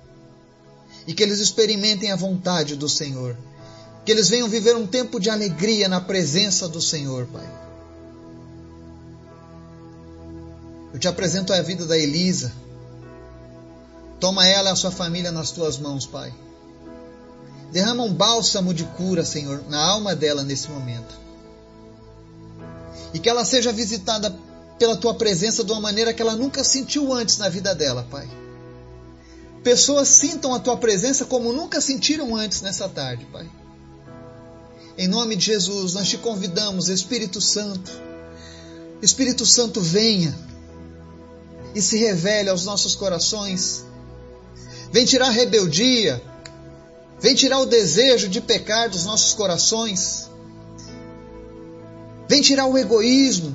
E 1.08 1.14
que 1.16 1.24
eles 1.24 1.40
experimentem 1.40 2.12
a 2.12 2.16
vontade 2.16 2.76
do 2.76 2.88
Senhor. 2.88 3.36
Que 4.06 4.12
eles 4.12 4.30
venham 4.30 4.48
viver 4.48 4.76
um 4.76 4.86
tempo 4.86 5.20
de 5.20 5.32
alegria 5.32 5.90
na 5.90 6.00
presença 6.00 6.68
do 6.68 6.80
Senhor, 6.80 7.26
Pai. 7.34 7.65
Eu 10.96 11.00
te 11.00 11.10
apresento 11.10 11.52
a 11.52 11.62
vida 11.62 11.86
da 11.86 11.98
Elisa. 11.98 12.54
Toma 14.18 14.48
ela 14.48 14.70
e 14.70 14.72
a 14.72 14.76
sua 14.78 14.92
família 14.92 15.30
nas 15.30 15.52
tuas 15.52 15.78
mãos, 15.78 16.06
Pai. 16.06 16.34
Derrama 17.70 18.04
um 18.04 18.14
bálsamo 18.14 18.74
de 18.74 18.86
cura, 18.86 19.26
Senhor, 19.26 19.62
na 19.68 19.78
alma 19.78 20.16
dela 20.16 20.42
nesse 20.42 20.70
momento. 20.70 21.14
E 23.14 23.20
que 23.20 23.30
ela 23.30 23.44
seja 23.44 23.74
visitada 23.74 24.34
pela 24.80 24.96
tua 24.96 25.14
presença 25.14 25.66
de 25.66 25.72
uma 25.74 25.82
maneira 25.82 26.14
que 26.14 26.22
ela 26.22 26.34
nunca 26.34 26.64
sentiu 26.64 27.12
antes 27.12 27.38
na 27.40 27.50
vida 27.50 27.76
dela, 27.76 28.08
Pai. 28.10 28.30
Pessoas 29.66 30.08
sintam 30.08 30.56
a 30.56 30.60
tua 30.62 30.78
presença 30.78 31.26
como 31.26 31.52
nunca 31.52 31.82
sentiram 31.82 32.34
antes 32.38 32.62
nessa 32.62 32.88
tarde, 32.88 33.26
Pai. 33.26 33.52
Em 34.98 35.10
nome 35.10 35.36
de 35.36 35.48
Jesus, 35.48 35.94
nós 35.94 36.08
te 36.08 36.18
convidamos, 36.18 36.88
Espírito 36.88 37.42
Santo. 37.42 37.92
Espírito 39.02 39.46
Santo, 39.46 39.82
venha 39.82 40.55
e 41.76 41.82
se 41.82 41.98
revele 41.98 42.50
aos 42.50 42.64
nossos 42.64 42.96
corações. 42.96 43.84
Vem 44.94 45.04
tirar 45.04 45.28
a 45.28 45.32
rebeldia, 45.32 46.24
vem 47.20 47.36
tirar 47.36 47.60
o 47.60 47.66
desejo 47.66 48.30
de 48.30 48.40
pecar 48.40 48.90
dos 48.90 49.04
nossos 49.04 49.34
corações. 49.34 50.30
Vem 52.30 52.42
tirar 52.42 52.66
o 52.66 52.78
egoísmo. 52.78 53.54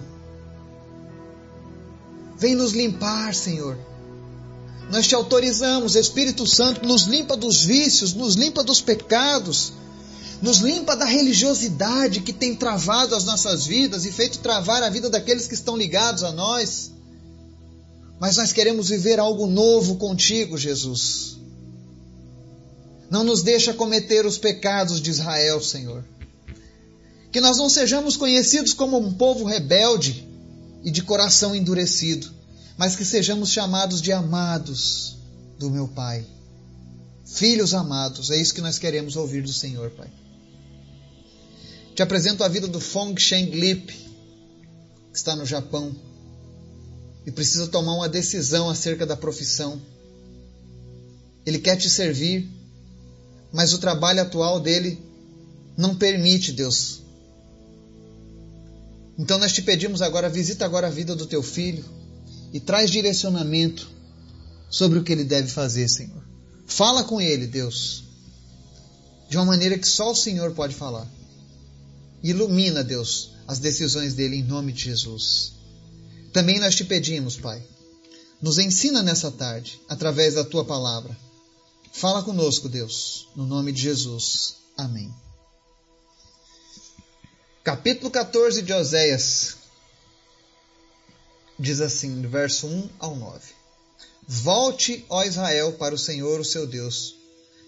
Vem 2.37 2.55
nos 2.55 2.73
limpar, 2.73 3.35
Senhor. 3.35 3.77
Nós 4.91 5.07
te 5.07 5.15
autorizamos, 5.15 5.97
Espírito 5.97 6.47
Santo, 6.47 6.87
nos 6.87 7.05
limpa 7.05 7.37
dos 7.37 7.65
vícios, 7.65 8.13
nos 8.13 8.35
limpa 8.35 8.63
dos 8.63 8.81
pecados, 8.81 9.73
nos 10.43 10.59
limpa 10.59 10.97
da 10.97 11.05
religiosidade 11.05 12.21
que 12.21 12.33
tem 12.33 12.55
travado 12.55 13.15
as 13.15 13.25
nossas 13.25 13.67
vidas 13.67 14.05
e 14.05 14.13
feito 14.13 14.41
travar 14.41 14.83
a 14.83 14.91
vida 14.91 15.09
daqueles 15.09 15.47
que 15.47 15.55
estão 15.55 15.77
ligados 15.77 16.23
a 16.23 16.33
nós 16.33 16.91
mas 18.21 18.37
nós 18.37 18.53
queremos 18.53 18.91
viver 18.91 19.19
algo 19.19 19.47
novo 19.47 19.97
contigo, 19.97 20.59
Jesus. 20.59 21.39
Não 23.11 23.25
nos 23.25 23.43
deixa 23.43 23.73
cometer 23.73 24.27
os 24.27 24.37
pecados 24.37 25.01
de 25.01 25.09
Israel, 25.09 25.59
Senhor. 25.63 26.05
Que 27.33 27.41
nós 27.41 27.57
não 27.57 27.71
sejamos 27.71 28.19
conhecidos 28.19 28.75
como 28.75 28.99
um 28.99 29.15
povo 29.15 29.47
rebelde 29.47 30.29
e 30.85 30.91
de 30.91 31.03
coração 31.03 31.55
endurecido, 31.55 32.31
mas 32.77 32.95
que 32.95 33.07
sejamos 33.07 33.51
chamados 33.51 34.03
de 34.03 34.13
amados 34.13 35.17
do 35.59 35.71
meu 35.71 35.89
Pai. 35.89 36.27
Filhos 37.25 37.73
amados, 37.73 38.31
é 38.31 38.37
isso 38.37 38.53
que 38.53 38.61
nós 38.61 38.79
queremos 38.79 39.17
ouvir 39.17 39.43
do 39.43 39.53
Senhor, 39.53 39.91
Pai. 39.93 40.11
Te 41.95 42.03
apresento 42.03 42.45
a 42.45 42.49
vida 42.49 42.69
do 42.69 42.81
Fong 42.81 43.19
Sheng 43.19 43.51
Lip, 43.51 43.93
que 45.11 45.17
está 45.17 45.35
no 45.35 45.47
Japão 45.47 45.97
e 47.31 47.33
precisa 47.33 47.69
tomar 47.69 47.95
uma 47.95 48.09
decisão 48.09 48.69
acerca 48.69 49.07
da 49.07 49.17
profissão. 49.17 49.81
Ele 51.47 51.61
quer 51.61 51.77
te 51.77 51.89
servir, 51.89 52.51
mas 53.53 53.73
o 53.73 53.79
trabalho 53.79 54.21
atual 54.21 54.59
dele 54.59 55.01
não 55.77 55.95
permite, 55.95 56.51
Deus. 56.51 57.03
Então 59.17 59.39
nós 59.39 59.53
te 59.53 59.63
pedimos 59.63 60.03
agora, 60.03 60.29
visita 60.29 60.65
agora 60.65 60.89
a 60.89 60.91
vida 60.91 61.15
do 61.15 61.25
teu 61.25 61.41
filho 61.41 61.85
e 62.53 62.59
traz 62.59 62.91
direcionamento 62.91 63.89
sobre 64.69 64.99
o 64.99 65.05
que 65.05 65.13
ele 65.13 65.23
deve 65.23 65.47
fazer, 65.47 65.89
Senhor. 65.89 66.25
Fala 66.67 67.05
com 67.05 67.21
ele, 67.21 67.47
Deus, 67.47 68.03
de 69.29 69.37
uma 69.37 69.47
maneira 69.47 69.79
que 69.79 69.87
só 69.87 70.11
o 70.11 70.17
Senhor 70.17 70.51
pode 70.51 70.75
falar. 70.75 71.09
Ilumina, 72.25 72.83
Deus, 72.83 73.31
as 73.47 73.61
decisões 73.61 74.15
dele 74.15 74.35
em 74.35 74.43
nome 74.43 74.73
de 74.73 74.83
Jesus. 74.83 75.60
Também 76.33 76.61
nós 76.61 76.75
te 76.75 76.85
pedimos, 76.85 77.37
Pai, 77.37 77.63
nos 78.41 78.59
ensina 78.59 79.03
nessa 79.03 79.31
tarde, 79.31 79.81
através 79.89 80.35
da 80.35 80.45
tua 80.45 80.65
palavra. 80.65 81.17
Fala 81.93 82.23
conosco, 82.23 82.69
Deus, 82.69 83.29
no 83.35 83.45
nome 83.45 83.73
de 83.73 83.83
Jesus. 83.83 84.57
Amém. 84.77 85.13
Capítulo 87.65 88.11
14 88.11 88.63
de 88.63 88.73
Oséias 88.73 89.57
diz 91.59 91.81
assim, 91.81 92.23
do 92.23 92.29
verso 92.29 92.67
1 92.67 92.89
ao 92.99 93.15
9: 93.17 93.53
Volte, 94.27 95.05
ó 95.09 95.25
Israel, 95.25 95.73
para 95.75 95.95
o 95.95 95.99
Senhor, 95.99 96.41
o 96.41 96.45
seu 96.45 96.67
Deus. 96.67 97.17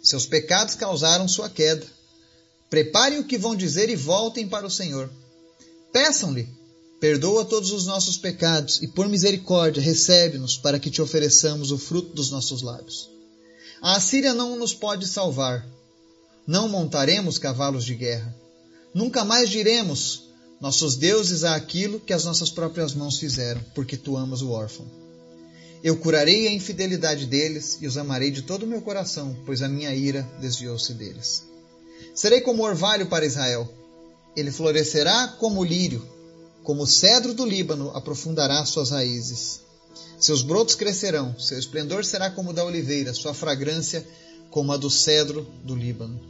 Seus 0.02 0.24
pecados 0.24 0.74
causaram 0.74 1.28
sua 1.28 1.50
queda. 1.50 1.86
Preparem 2.70 3.18
o 3.18 3.24
que 3.24 3.36
vão 3.36 3.54
dizer 3.54 3.90
e 3.90 3.96
voltem 3.96 4.48
para 4.48 4.66
o 4.66 4.70
Senhor. 4.70 5.10
Peçam-lhe 5.92 6.48
Perdoa 7.02 7.44
todos 7.44 7.72
os 7.72 7.84
nossos 7.84 8.16
pecados 8.16 8.80
e, 8.80 8.86
por 8.86 9.08
misericórdia, 9.08 9.82
recebe-nos 9.82 10.56
para 10.56 10.78
que 10.78 10.88
te 10.88 11.02
ofereçamos 11.02 11.72
o 11.72 11.76
fruto 11.76 12.14
dos 12.14 12.30
nossos 12.30 12.62
lábios. 12.62 13.10
A 13.82 13.96
Assíria 13.96 14.32
não 14.32 14.56
nos 14.56 14.72
pode 14.72 15.08
salvar. 15.08 15.66
Não 16.46 16.68
montaremos 16.68 17.38
cavalos 17.38 17.84
de 17.84 17.96
guerra. 17.96 18.32
Nunca 18.94 19.24
mais 19.24 19.50
diremos: 19.50 20.28
Nossos 20.60 20.94
deuses 20.94 21.42
a 21.42 21.56
aquilo 21.56 21.98
que 21.98 22.12
as 22.12 22.24
nossas 22.24 22.50
próprias 22.50 22.94
mãos 22.94 23.18
fizeram, 23.18 23.60
porque 23.74 23.96
tu 23.96 24.16
amas 24.16 24.40
o 24.40 24.52
órfão. 24.52 24.86
Eu 25.82 25.96
curarei 25.96 26.46
a 26.46 26.52
infidelidade 26.52 27.26
deles 27.26 27.78
e 27.80 27.86
os 27.88 27.98
amarei 27.98 28.30
de 28.30 28.42
todo 28.42 28.62
o 28.62 28.68
meu 28.68 28.80
coração, 28.80 29.36
pois 29.44 29.60
a 29.60 29.68
minha 29.68 29.92
ira 29.92 30.22
desviou-se 30.40 30.94
deles. 30.94 31.42
Serei 32.14 32.40
como 32.40 32.62
orvalho 32.62 33.08
para 33.08 33.26
Israel. 33.26 33.68
Ele 34.36 34.52
florescerá 34.52 35.26
como 35.40 35.64
lírio 35.64 36.11
como 36.62 36.82
o 36.82 36.86
cedro 36.86 37.34
do 37.34 37.44
Líbano, 37.44 37.90
aprofundará 37.94 38.64
suas 38.64 38.90
raízes. 38.90 39.60
Seus 40.18 40.42
brotos 40.42 40.74
crescerão, 40.74 41.38
seu 41.38 41.58
esplendor 41.58 42.04
será 42.04 42.30
como 42.30 42.50
o 42.50 42.52
da 42.52 42.64
oliveira, 42.64 43.12
sua 43.12 43.34
fragrância 43.34 44.06
como 44.50 44.72
a 44.72 44.76
do 44.76 44.88
cedro 44.88 45.46
do 45.64 45.74
Líbano. 45.74 46.20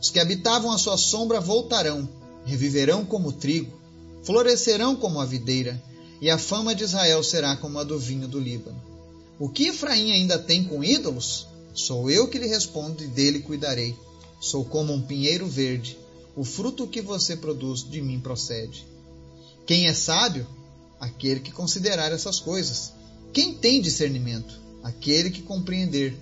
Os 0.00 0.10
que 0.10 0.18
habitavam 0.18 0.72
a 0.72 0.78
sua 0.78 0.96
sombra 0.96 1.40
voltarão, 1.40 2.08
reviverão 2.44 3.04
como 3.04 3.28
o 3.28 3.32
trigo, 3.32 3.72
florescerão 4.24 4.96
como 4.96 5.20
a 5.20 5.24
videira, 5.24 5.80
e 6.20 6.30
a 6.30 6.38
fama 6.38 6.74
de 6.74 6.84
Israel 6.84 7.22
será 7.22 7.56
como 7.56 7.78
a 7.78 7.84
do 7.84 7.98
vinho 7.98 8.26
do 8.26 8.40
Líbano. 8.40 8.82
O 9.38 9.48
que 9.48 9.68
Efraim 9.68 10.12
ainda 10.12 10.38
tem 10.38 10.64
com 10.64 10.82
ídolos? 10.82 11.46
Sou 11.74 12.10
eu 12.10 12.26
que 12.26 12.38
lhe 12.38 12.46
respondo 12.46 13.04
e 13.04 13.06
dele 13.06 13.40
cuidarei. 13.40 13.94
Sou 14.40 14.64
como 14.64 14.92
um 14.92 15.02
pinheiro 15.02 15.46
verde, 15.46 15.98
o 16.34 16.44
fruto 16.44 16.86
que 16.86 17.02
você 17.02 17.36
produz 17.36 17.82
de 17.82 18.00
mim 18.00 18.18
procede. 18.18 18.86
Quem 19.66 19.88
é 19.88 19.92
sábio? 19.92 20.46
Aquele 21.00 21.40
que 21.40 21.50
considerar 21.50 22.12
essas 22.12 22.38
coisas. 22.38 22.92
Quem 23.32 23.54
tem 23.54 23.82
discernimento? 23.82 24.58
Aquele 24.82 25.30
que 25.30 25.42
compreender. 25.42 26.16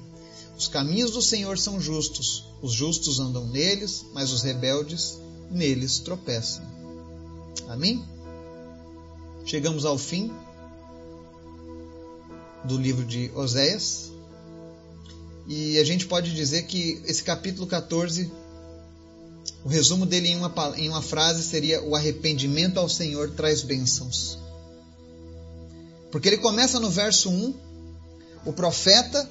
Os 0.59 0.67
caminhos 0.67 1.11
do 1.11 1.21
Senhor 1.21 1.59
são 1.59 1.81
justos. 1.81 2.47
Os 2.63 2.73
justos 2.73 3.21
andam 3.21 3.47
neles, 3.47 4.07
mas 4.15 4.33
os 4.33 4.43
rebeldes 4.43 5.19
neles 5.51 5.99
tropeçam. 5.99 6.65
Amém? 7.69 8.03
Chegamos 9.45 9.85
ao 9.85 9.99
fim 9.99 10.33
do 12.65 12.79
livro 12.79 13.05
de 13.05 13.31
Oséias. 13.35 14.11
E 15.47 15.79
a 15.79 15.85
gente 15.85 16.07
pode 16.07 16.35
dizer 16.35 16.63
que 16.63 17.03
esse 17.05 17.23
capítulo 17.23 17.67
14 17.67 18.33
o 19.65 19.69
resumo 19.69 20.05
dele 20.05 20.29
em 20.29 20.37
uma, 20.37 20.53
em 20.77 20.89
uma 20.91 21.01
frase 21.01 21.43
seria: 21.43 21.83
O 21.83 21.97
arrependimento 21.97 22.79
ao 22.79 22.89
Senhor 22.89 23.31
traz 23.31 23.63
bênçãos. 23.63 24.39
Porque 26.13 26.29
ele 26.29 26.39
começa 26.39 26.79
no 26.79 26.91
verso 26.91 27.31
1, 27.31 27.55
o 28.45 28.53
profeta, 28.53 29.29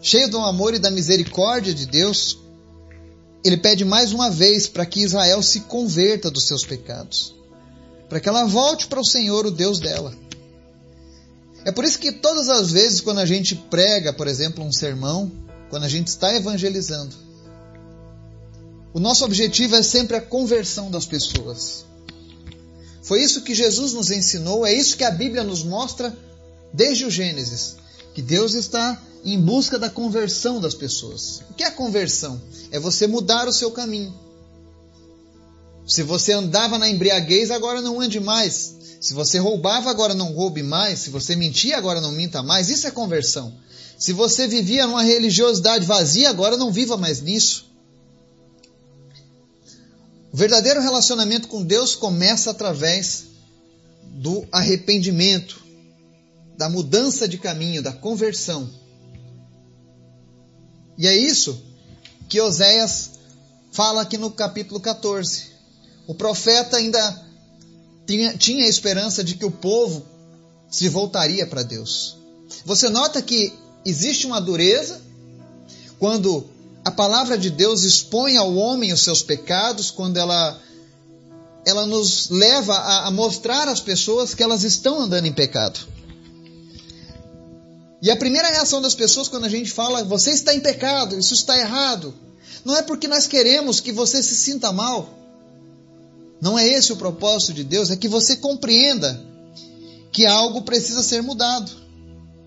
cheio 0.00 0.30
do 0.30 0.38
amor 0.38 0.74
e 0.74 0.78
da 0.78 0.90
misericórdia 0.90 1.74
de 1.74 1.86
Deus, 1.86 2.38
ele 3.44 3.56
pede 3.56 3.84
mais 3.84 4.12
uma 4.12 4.30
vez 4.30 4.68
para 4.68 4.86
que 4.86 5.02
Israel 5.02 5.42
se 5.42 5.60
converta 5.60 6.30
dos 6.30 6.44
seus 6.44 6.64
pecados, 6.64 7.34
para 8.08 8.20
que 8.20 8.28
ela 8.28 8.46
volte 8.46 8.86
para 8.86 9.00
o 9.00 9.04
Senhor, 9.04 9.44
o 9.44 9.50
Deus 9.50 9.80
dela. 9.80 10.14
É 11.64 11.72
por 11.72 11.84
isso 11.84 11.98
que 11.98 12.12
todas 12.12 12.48
as 12.48 12.70
vezes, 12.70 13.00
quando 13.00 13.18
a 13.18 13.26
gente 13.26 13.54
prega, 13.54 14.12
por 14.12 14.28
exemplo, 14.28 14.64
um 14.64 14.72
sermão, 14.72 15.30
quando 15.68 15.84
a 15.84 15.88
gente 15.88 16.08
está 16.08 16.34
evangelizando, 16.34 17.23
o 18.94 19.00
nosso 19.00 19.24
objetivo 19.24 19.74
é 19.74 19.82
sempre 19.82 20.16
a 20.16 20.20
conversão 20.20 20.88
das 20.88 21.04
pessoas. 21.04 21.84
Foi 23.02 23.20
isso 23.20 23.42
que 23.42 23.52
Jesus 23.52 23.92
nos 23.92 24.12
ensinou, 24.12 24.64
é 24.64 24.72
isso 24.72 24.96
que 24.96 25.02
a 25.02 25.10
Bíblia 25.10 25.42
nos 25.42 25.64
mostra 25.64 26.16
desde 26.72 27.04
o 27.04 27.10
Gênesis, 27.10 27.74
que 28.14 28.22
Deus 28.22 28.54
está 28.54 29.02
em 29.24 29.40
busca 29.40 29.80
da 29.80 29.90
conversão 29.90 30.60
das 30.60 30.74
pessoas. 30.74 31.42
O 31.50 31.54
que 31.54 31.64
é 31.64 31.70
conversão? 31.72 32.40
É 32.70 32.78
você 32.78 33.08
mudar 33.08 33.48
o 33.48 33.52
seu 33.52 33.72
caminho. 33.72 34.14
Se 35.86 36.04
você 36.04 36.32
andava 36.32 36.78
na 36.78 36.88
embriaguez, 36.88 37.50
agora 37.50 37.82
não 37.82 38.00
ande 38.00 38.20
mais. 38.20 38.76
Se 39.00 39.12
você 39.12 39.38
roubava, 39.38 39.90
agora 39.90 40.14
não 40.14 40.32
roube 40.32 40.62
mais. 40.62 41.00
Se 41.00 41.10
você 41.10 41.34
mentia, 41.34 41.76
agora 41.76 42.00
não 42.00 42.12
minta 42.12 42.44
mais. 42.44 42.70
Isso 42.70 42.86
é 42.86 42.92
conversão. 42.92 43.52
Se 43.98 44.12
você 44.12 44.46
vivia 44.46 44.86
numa 44.86 45.02
religiosidade 45.02 45.84
vazia, 45.84 46.30
agora 46.30 46.56
não 46.56 46.70
viva 46.70 46.96
mais 46.96 47.20
nisso. 47.20 47.73
O 50.34 50.36
verdadeiro 50.36 50.80
relacionamento 50.80 51.46
com 51.46 51.62
Deus 51.62 51.94
começa 51.94 52.50
através 52.50 53.26
do 54.02 54.44
arrependimento, 54.50 55.62
da 56.58 56.68
mudança 56.68 57.28
de 57.28 57.38
caminho, 57.38 57.80
da 57.80 57.92
conversão. 57.92 58.68
E 60.98 61.06
é 61.06 61.16
isso 61.16 61.62
que 62.28 62.40
Oséias 62.40 63.10
fala 63.70 64.02
aqui 64.02 64.18
no 64.18 64.28
capítulo 64.28 64.80
14. 64.80 65.52
O 66.04 66.16
profeta 66.16 66.78
ainda 66.78 67.24
tinha, 68.04 68.36
tinha 68.36 68.64
a 68.64 68.68
esperança 68.68 69.22
de 69.22 69.36
que 69.36 69.44
o 69.44 69.52
povo 69.52 70.04
se 70.68 70.88
voltaria 70.88 71.46
para 71.46 71.62
Deus. 71.62 72.18
Você 72.64 72.88
nota 72.88 73.22
que 73.22 73.52
existe 73.86 74.26
uma 74.26 74.40
dureza 74.40 75.00
quando 76.00 76.44
a 76.84 76.90
palavra 76.90 77.38
de 77.38 77.48
Deus 77.48 77.82
expõe 77.82 78.36
ao 78.36 78.54
homem 78.54 78.92
os 78.92 79.02
seus 79.02 79.22
pecados, 79.22 79.90
quando 79.90 80.18
ela, 80.18 80.60
ela 81.66 81.86
nos 81.86 82.28
leva 82.28 82.74
a, 82.74 83.06
a 83.06 83.10
mostrar 83.10 83.66
às 83.68 83.80
pessoas 83.80 84.34
que 84.34 84.42
elas 84.42 84.64
estão 84.64 85.00
andando 85.00 85.26
em 85.26 85.32
pecado. 85.32 85.80
E 88.02 88.10
a 88.10 88.16
primeira 88.16 88.48
reação 88.48 88.82
das 88.82 88.94
pessoas 88.94 89.28
quando 89.28 89.46
a 89.46 89.48
gente 89.48 89.70
fala, 89.70 90.04
você 90.04 90.30
está 90.32 90.54
em 90.54 90.60
pecado, 90.60 91.18
isso 91.18 91.32
está 91.32 91.58
errado, 91.58 92.14
não 92.62 92.76
é 92.76 92.82
porque 92.82 93.08
nós 93.08 93.26
queremos 93.26 93.80
que 93.80 93.90
você 93.90 94.22
se 94.22 94.36
sinta 94.36 94.70
mal. 94.70 95.18
Não 96.38 96.58
é 96.58 96.68
esse 96.68 96.92
o 96.92 96.96
propósito 96.96 97.54
de 97.54 97.64
Deus, 97.64 97.90
é 97.90 97.96
que 97.96 98.08
você 98.08 98.36
compreenda 98.36 99.18
que 100.12 100.26
algo 100.26 100.60
precisa 100.62 101.02
ser 101.02 101.22
mudado, 101.22 101.72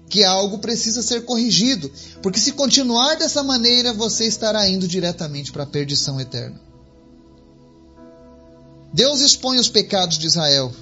que 0.10 0.24
algo 0.24 0.60
precisa 0.60 1.02
ser 1.02 1.26
corrigido, 1.26 1.92
porque 2.22 2.40
se 2.40 2.54
continuar 2.54 3.16
dessa 3.16 3.44
maneira, 3.44 3.94
você 3.94 4.26
estará 4.26 4.68
indo 4.68 4.88
diretamente 4.88 5.52
para 5.52 5.64
a 5.64 5.68
perdição 5.68 6.20
eterna. 6.20 6.60
Deus 8.94 9.20
expõe 9.20 9.60
os 9.60 9.70
pecados 9.70 10.18
de 10.18 10.28
Israel, 10.28 10.74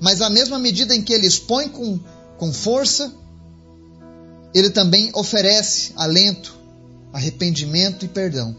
mas 0.00 0.22
à 0.22 0.30
mesma 0.30 0.58
medida 0.58 0.94
em 0.94 1.02
que 1.02 1.12
ele 1.12 1.26
expõe 1.26 1.68
com, 1.68 2.00
com 2.38 2.52
força, 2.52 3.12
ele 4.54 4.70
também 4.70 5.10
oferece 5.14 5.92
alento, 5.96 6.58
arrependimento 7.12 8.04
e 8.04 8.08
perdão. 8.08 8.56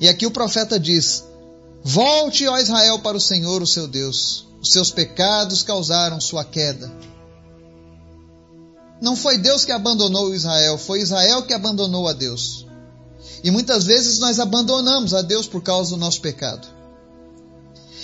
E 0.00 0.08
aqui 0.08 0.26
o 0.26 0.30
profeta 0.30 0.78
diz: 0.78 1.24
Volte, 1.82 2.46
ó 2.46 2.58
Israel, 2.58 2.98
para 3.00 3.16
o 3.16 3.20
Senhor, 3.20 3.62
o 3.62 3.66
seu 3.66 3.86
Deus. 3.86 4.46
Os 4.60 4.70
seus 4.70 4.90
pecados 4.90 5.62
causaram 5.62 6.20
sua 6.20 6.44
queda. 6.44 6.90
Não 9.04 9.14
foi 9.14 9.36
Deus 9.36 9.66
que 9.66 9.70
abandonou 9.70 10.34
Israel, 10.34 10.78
foi 10.78 11.00
Israel 11.00 11.42
que 11.42 11.52
abandonou 11.52 12.08
a 12.08 12.14
Deus. 12.14 12.66
E 13.44 13.50
muitas 13.50 13.84
vezes 13.84 14.18
nós 14.18 14.40
abandonamos 14.40 15.12
a 15.12 15.20
Deus 15.20 15.46
por 15.46 15.62
causa 15.62 15.90
do 15.90 15.98
nosso 15.98 16.22
pecado. 16.22 16.66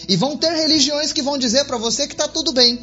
E 0.06 0.14
vão 0.14 0.36
ter 0.36 0.52
religiões 0.52 1.10
que 1.10 1.22
vão 1.22 1.38
dizer 1.38 1.64
para 1.64 1.78
você 1.78 2.06
que 2.06 2.12
está 2.12 2.28
tudo 2.28 2.52
bem. 2.52 2.78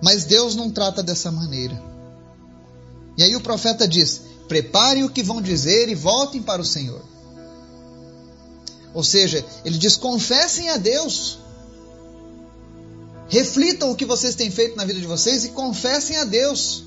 Mas 0.00 0.24
Deus 0.24 0.54
não 0.54 0.70
trata 0.70 1.02
dessa 1.02 1.32
maneira. 1.32 1.82
E 3.18 3.24
aí 3.24 3.34
o 3.34 3.40
profeta 3.40 3.88
diz: 3.88 4.22
Preparem 4.46 5.02
o 5.02 5.10
que 5.10 5.24
vão 5.24 5.42
dizer 5.42 5.88
e 5.88 5.94
voltem 5.96 6.40
para 6.40 6.62
o 6.62 6.64
Senhor. 6.64 7.02
Ou 8.94 9.02
seja, 9.02 9.44
ele 9.64 9.76
diz: 9.76 9.96
confessem 9.96 10.70
a 10.70 10.76
Deus. 10.76 11.40
Reflitam 13.28 13.90
o 13.90 13.96
que 13.96 14.04
vocês 14.04 14.34
têm 14.34 14.50
feito 14.50 14.76
na 14.76 14.84
vida 14.84 15.00
de 15.00 15.06
vocês 15.06 15.44
e 15.44 15.50
confessem 15.50 16.16
a 16.16 16.24
Deus. 16.24 16.84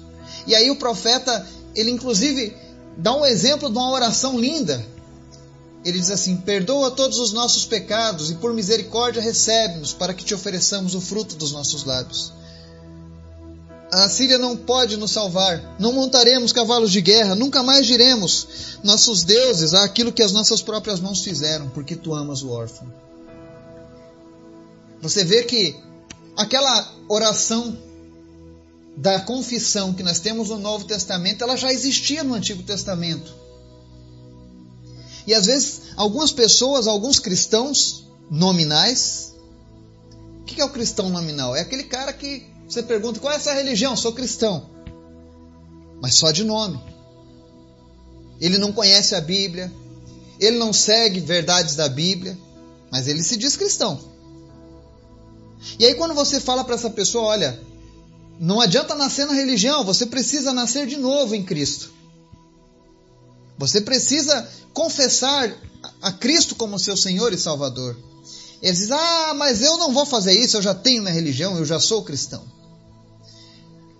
E 0.47 0.55
aí 0.55 0.71
o 0.71 0.77
profeta, 0.77 1.45
ele 1.75 1.91
inclusive 1.91 2.55
dá 2.97 3.13
um 3.15 3.25
exemplo 3.25 3.69
de 3.69 3.77
uma 3.77 3.91
oração 3.91 4.39
linda. 4.39 4.85
Ele 5.83 5.99
diz 5.99 6.11
assim: 6.11 6.37
Perdoa 6.37 6.91
todos 6.91 7.19
os 7.19 7.31
nossos 7.33 7.65
pecados 7.65 8.31
e 8.31 8.35
por 8.35 8.53
misericórdia 8.53 9.21
recebe-nos 9.21 9.93
para 9.93 10.13
que 10.13 10.23
te 10.23 10.33
ofereçamos 10.33 10.95
o 10.95 11.01
fruto 11.01 11.35
dos 11.35 11.51
nossos 11.51 11.83
lábios. 11.83 12.33
A 13.91 14.07
Síria 14.07 14.37
não 14.37 14.55
pode 14.55 14.97
nos 14.97 15.11
salvar. 15.11 15.75
Não 15.79 15.91
montaremos 15.91 16.53
cavalos 16.53 16.91
de 16.91 17.01
guerra. 17.01 17.33
Nunca 17.33 17.63
mais 17.63 17.87
diremos 17.87 18.77
nossos 18.83 19.23
deuses 19.23 19.73
aquilo 19.73 20.11
que 20.11 20.21
as 20.21 20.31
nossas 20.31 20.61
próprias 20.61 20.99
mãos 20.99 21.23
fizeram, 21.23 21.69
porque 21.69 21.95
tu 21.95 22.13
amas 22.13 22.43
o 22.43 22.51
órfão. 22.51 22.87
Você 25.01 25.23
vê 25.23 25.43
que 25.43 25.75
aquela 26.39 26.89
oração 27.09 27.77
da 28.95 29.19
confissão 29.19 29.93
que 29.93 30.01
nós 30.01 30.21
temos 30.21 30.49
no 30.49 30.57
Novo 30.57 30.85
Testamento, 30.85 31.43
ela 31.43 31.57
já 31.57 31.71
existia 31.71 32.23
no 32.23 32.33
Antigo 32.33 32.63
Testamento. 32.63 33.35
E 35.27 35.33
às 35.33 35.45
vezes, 35.45 35.81
algumas 35.97 36.31
pessoas, 36.31 36.87
alguns 36.87 37.19
cristãos 37.19 38.05
nominais. 38.31 39.35
O 40.39 40.43
que 40.45 40.61
é 40.61 40.65
o 40.65 40.69
cristão 40.69 41.09
nominal? 41.09 41.55
É 41.55 41.61
aquele 41.61 41.83
cara 41.83 42.13
que 42.13 42.47
você 42.67 42.81
pergunta 42.81 43.19
qual 43.19 43.33
é 43.33 43.35
essa 43.35 43.53
religião? 43.53 43.97
Sou 43.97 44.13
cristão. 44.13 44.69
Mas 46.01 46.15
só 46.15 46.31
de 46.31 46.45
nome. 46.45 46.79
Ele 48.39 48.57
não 48.57 48.71
conhece 48.71 49.13
a 49.13 49.19
Bíblia, 49.19 49.71
ele 50.39 50.57
não 50.57 50.71
segue 50.71 51.19
verdades 51.19 51.75
da 51.75 51.89
Bíblia, 51.89 52.37
mas 52.89 53.09
ele 53.09 53.21
se 53.21 53.35
diz 53.35 53.57
cristão. 53.57 53.99
E 55.77 55.85
aí 55.85 55.95
quando 55.95 56.13
você 56.13 56.39
fala 56.39 56.63
para 56.63 56.75
essa 56.75 56.89
pessoa, 56.89 57.25
olha, 57.25 57.59
não 58.39 58.61
adianta 58.61 58.95
nascer 58.95 59.25
na 59.25 59.33
religião, 59.33 59.83
você 59.83 60.05
precisa 60.05 60.53
nascer 60.53 60.87
de 60.87 60.97
novo 60.97 61.35
em 61.35 61.43
Cristo. 61.43 61.91
Você 63.57 63.81
precisa 63.81 64.49
confessar 64.73 65.53
a 66.01 66.11
Cristo 66.13 66.55
como 66.55 66.79
seu 66.79 66.95
Senhor 66.95 67.33
e 67.33 67.37
Salvador. 67.37 67.97
Eles 68.61 68.79
dizem: 68.79 68.95
Ah, 68.97 69.33
mas 69.35 69.61
eu 69.61 69.77
não 69.77 69.93
vou 69.93 70.05
fazer 70.05 70.33
isso, 70.33 70.57
eu 70.57 70.61
já 70.61 70.73
tenho 70.73 71.01
minha 71.01 71.13
religião, 71.13 71.57
eu 71.57 71.65
já 71.65 71.79
sou 71.79 72.03
cristão. 72.03 72.43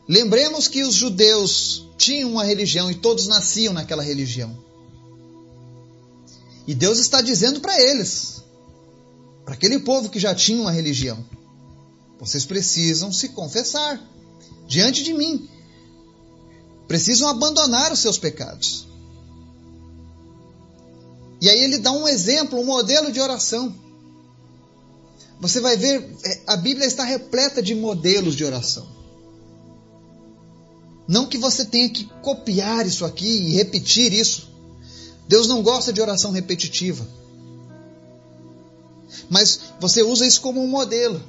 Lembremos 0.07 0.67
que 0.67 0.83
os 0.83 0.95
judeus 0.95 1.85
tinham 1.97 2.31
uma 2.31 2.43
religião 2.43 2.89
e 2.89 2.95
todos 2.95 3.27
nasciam 3.27 3.73
naquela 3.73 4.01
religião. 4.01 4.57
E 6.65 6.73
Deus 6.73 6.97
está 6.97 7.21
dizendo 7.21 7.59
para 7.59 7.79
eles, 7.79 8.43
para 9.43 9.53
aquele 9.53 9.79
povo 9.79 10.09
que 10.09 10.19
já 10.19 10.33
tinha 10.33 10.61
uma 10.61 10.71
religião: 10.71 11.23
vocês 12.19 12.45
precisam 12.45 13.11
se 13.13 13.29
confessar 13.29 14.01
diante 14.67 15.03
de 15.03 15.13
mim. 15.13 15.49
Precisam 16.87 17.29
abandonar 17.29 17.91
os 17.91 17.99
seus 17.99 18.17
pecados. 18.17 18.87
E 21.41 21.49
aí 21.49 21.63
ele 21.63 21.77
dá 21.77 21.91
um 21.91 22.07
exemplo, 22.07 22.59
um 22.59 22.65
modelo 22.65 23.11
de 23.11 23.21
oração. 23.21 23.73
Você 25.39 25.61
vai 25.61 25.77
ver, 25.77 26.13
é, 26.25 26.41
a 26.47 26.57
Bíblia 26.57 26.85
está 26.85 27.05
repleta 27.05 27.61
de 27.61 27.73
modelos 27.73 28.35
de 28.35 28.43
oração. 28.43 28.85
Não 31.07 31.25
que 31.25 31.37
você 31.37 31.63
tenha 31.65 31.89
que 31.89 32.03
copiar 32.21 32.85
isso 32.85 33.05
aqui 33.05 33.27
e 33.27 33.53
repetir 33.53 34.11
isso. 34.11 34.49
Deus 35.27 35.47
não 35.47 35.63
gosta 35.63 35.93
de 35.93 36.01
oração 36.01 36.31
repetitiva. 36.31 37.07
Mas 39.29 39.59
você 39.79 40.03
usa 40.03 40.27
isso 40.27 40.41
como 40.41 40.61
um 40.61 40.67
modelo. 40.67 41.23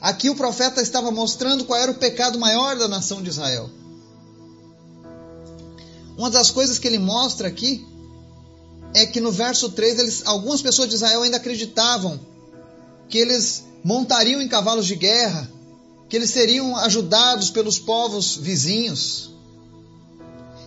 Aqui 0.00 0.30
o 0.30 0.36
profeta 0.36 0.80
estava 0.80 1.10
mostrando 1.10 1.64
qual 1.64 1.80
era 1.80 1.90
o 1.90 1.96
pecado 1.96 2.38
maior 2.38 2.76
da 2.76 2.86
nação 2.86 3.22
de 3.22 3.30
Israel. 3.30 3.68
Uma 6.16 6.30
das 6.30 6.50
coisas 6.50 6.78
que 6.78 6.86
ele 6.86 6.98
mostra 6.98 7.48
aqui 7.48 7.86
é 8.94 9.06
que 9.06 9.20
no 9.20 9.30
verso 9.30 9.70
3, 9.70 9.98
eles, 9.98 10.22
algumas 10.26 10.62
pessoas 10.62 10.88
de 10.88 10.94
Israel 10.94 11.22
ainda 11.22 11.36
acreditavam 11.36 12.18
que 13.08 13.18
eles 13.18 13.64
montariam 13.84 14.40
em 14.40 14.48
cavalos 14.48 14.86
de 14.86 14.96
guerra, 14.96 15.50
que 16.08 16.16
eles 16.16 16.30
seriam 16.30 16.76
ajudados 16.76 17.50
pelos 17.50 17.78
povos 17.78 18.36
vizinhos. 18.36 19.30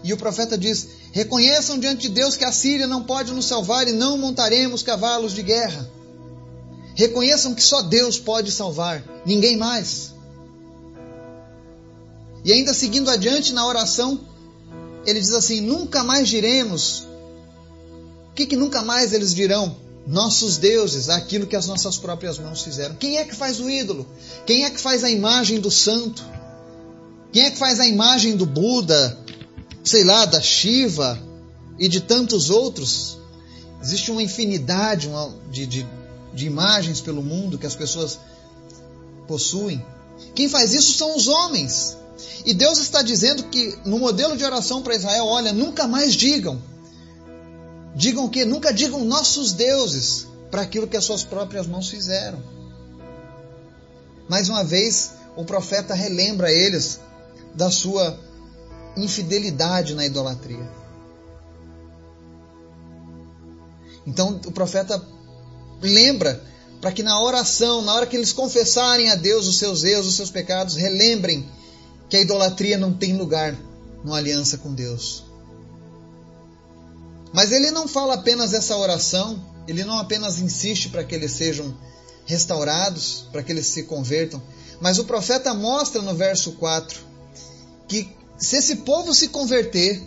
E 0.04 0.13
o 0.13 0.17
profeta 0.17 0.58
diz: 0.58 0.88
Reconheçam 1.12 1.78
diante 1.78 2.04
de 2.04 2.10
Deus 2.10 2.36
que 2.36 2.46
a 2.46 2.52
Síria 2.52 2.88
não 2.88 3.04
pode 3.04 3.34
nos 3.34 3.46
salvar 3.46 3.88
e 3.88 3.94
não 3.94 4.17
montaremos 4.17 4.82
cavalos 4.82 5.34
de 5.34 5.44
guerra. 5.44 5.89
Reconheçam 6.96 7.56
que 7.56 7.64
só 7.64 7.82
Deus 7.82 8.20
pode 8.20 8.52
salvar, 8.52 9.04
ninguém 9.26 9.58
mais. 9.58 10.14
E 12.44 12.52
ainda 12.52 12.74
seguindo 12.74 13.10
adiante 13.10 13.54
na 13.54 13.66
oração, 13.66 14.20
ele 15.06 15.20
diz 15.20 15.34
assim: 15.34 15.62
Nunca 15.62 16.04
mais 16.04 16.28
diremos 16.28 17.08
O 18.30 18.34
que, 18.34 18.46
que 18.46 18.56
nunca 18.56 18.82
mais 18.82 19.14
eles 19.14 19.34
dirão? 19.34 19.76
Nossos 20.08 20.58
deuses, 20.58 21.10
aquilo 21.10 21.46
que 21.46 21.56
as 21.56 21.68
nossas 21.68 21.98
próprias 21.98 22.40
mãos 22.40 22.64
fizeram. 22.64 22.96
Quem 22.96 23.18
é 23.18 23.24
que 23.24 23.36
faz 23.36 23.60
o 23.60 23.70
ídolo? 23.70 24.08
Quem 24.48 24.66
é 24.66 24.70
que 24.70 24.80
faz 24.80 25.04
a 25.04 25.10
imagem 25.12 25.60
do 25.60 25.70
santo? 25.70 26.26
Quem 27.32 27.44
é 27.44 27.52
que 27.52 27.58
faz 27.58 27.80
a 27.80 27.88
imagem 27.88 28.36
do 28.36 28.46
Buda, 28.46 29.18
sei 29.84 30.04
lá, 30.04 30.26
da 30.26 30.42
Shiva 30.42 31.22
e 31.78 31.88
de 31.88 32.02
tantos 32.02 32.50
outros? 32.50 33.20
Existe 33.82 34.12
uma 34.12 34.24
infinidade 34.24 35.08
de, 35.52 35.66
de, 35.68 35.88
de 36.34 36.46
imagens 36.46 37.02
pelo 37.02 37.22
mundo 37.22 37.58
que 37.58 37.65
as 37.65 37.76
pessoas 37.76 38.20
possuem. 39.28 39.84
Quem 40.36 40.50
faz 40.50 40.74
isso 40.74 40.94
são 40.94 41.15
os 41.15 41.28
homens. 41.28 41.98
E 42.46 42.54
Deus 42.54 42.80
está 42.80 43.02
dizendo 43.02 43.44
que 43.44 43.78
no 43.86 44.00
modelo 44.00 44.38
de 44.38 44.44
oração 44.44 44.82
para 44.82 44.96
Israel, 44.96 45.26
olha, 45.26 45.52
nunca 45.54 45.88
mais 45.88 46.13
digam. 46.13 46.62
Digam 47.96 48.30
que 48.30 48.46
nunca 48.46 48.74
digam 48.74 49.04
nossos 49.04 49.54
deuses 49.54 50.28
para 50.50 50.62
aquilo 50.62 50.88
que 50.88 50.98
as 50.98 51.04
suas 51.04 51.24
próprias 51.24 51.67
mãos 51.67 51.89
fizeram. 51.89 52.41
Mais 54.30 54.50
uma 54.50 54.63
vez, 54.63 55.12
o 55.36 55.44
profeta 55.44 55.94
relembra 55.94 56.52
eles 56.52 57.00
da 57.54 57.70
sua 57.70 58.17
infidelidade 58.96 59.94
na 59.96 60.06
idolatria. 60.06 60.70
Então 64.06 64.39
o 64.46 64.52
profeta 64.52 65.02
lembra 65.82 66.44
para 66.80 66.91
que 66.91 67.04
na 67.04 67.22
oração, 67.22 67.82
na 67.82 67.94
hora 67.94 68.08
que 68.08 68.15
eles 68.15 68.34
confessarem 68.34 69.10
a 69.10 69.15
Deus 69.15 69.48
os 69.48 69.58
seus 69.58 69.84
erros, 69.84 70.08
os 70.08 70.15
seus 70.15 70.32
pecados, 70.32 70.76
relembrem 70.76 71.48
que 72.10 72.17
a 72.17 72.22
idolatria 72.22 72.78
não 72.78 72.91
tem 72.94 73.15
lugar 73.15 73.56
numa 74.04 74.17
aliança 74.17 74.58
com 74.58 74.74
Deus. 74.74 75.24
Mas 77.34 77.52
ele 77.52 77.72
não 77.72 77.88
fala 77.88 78.15
apenas 78.15 78.54
essa 78.54 78.76
oração, 78.76 79.41
ele 79.67 79.84
não 79.84 80.00
apenas 80.00 80.39
insiste 80.39 80.89
para 80.89 81.04
que 81.04 81.15
eles 81.15 81.32
sejam 81.32 81.74
restaurados, 82.26 83.28
para 83.32 83.44
que 83.44 83.52
eles 83.52 83.67
se 83.67 83.84
convertam, 83.84 84.41
mas 84.80 84.98
o 84.98 85.06
profeta 85.06 85.54
mostra 85.54 86.02
no 86.02 86.15
verso 86.15 86.54
4 86.54 87.00
que 87.88 88.10
se 88.38 88.56
esse 88.56 88.78
povo 88.78 89.13
se 89.13 89.28
converter, 89.28 90.02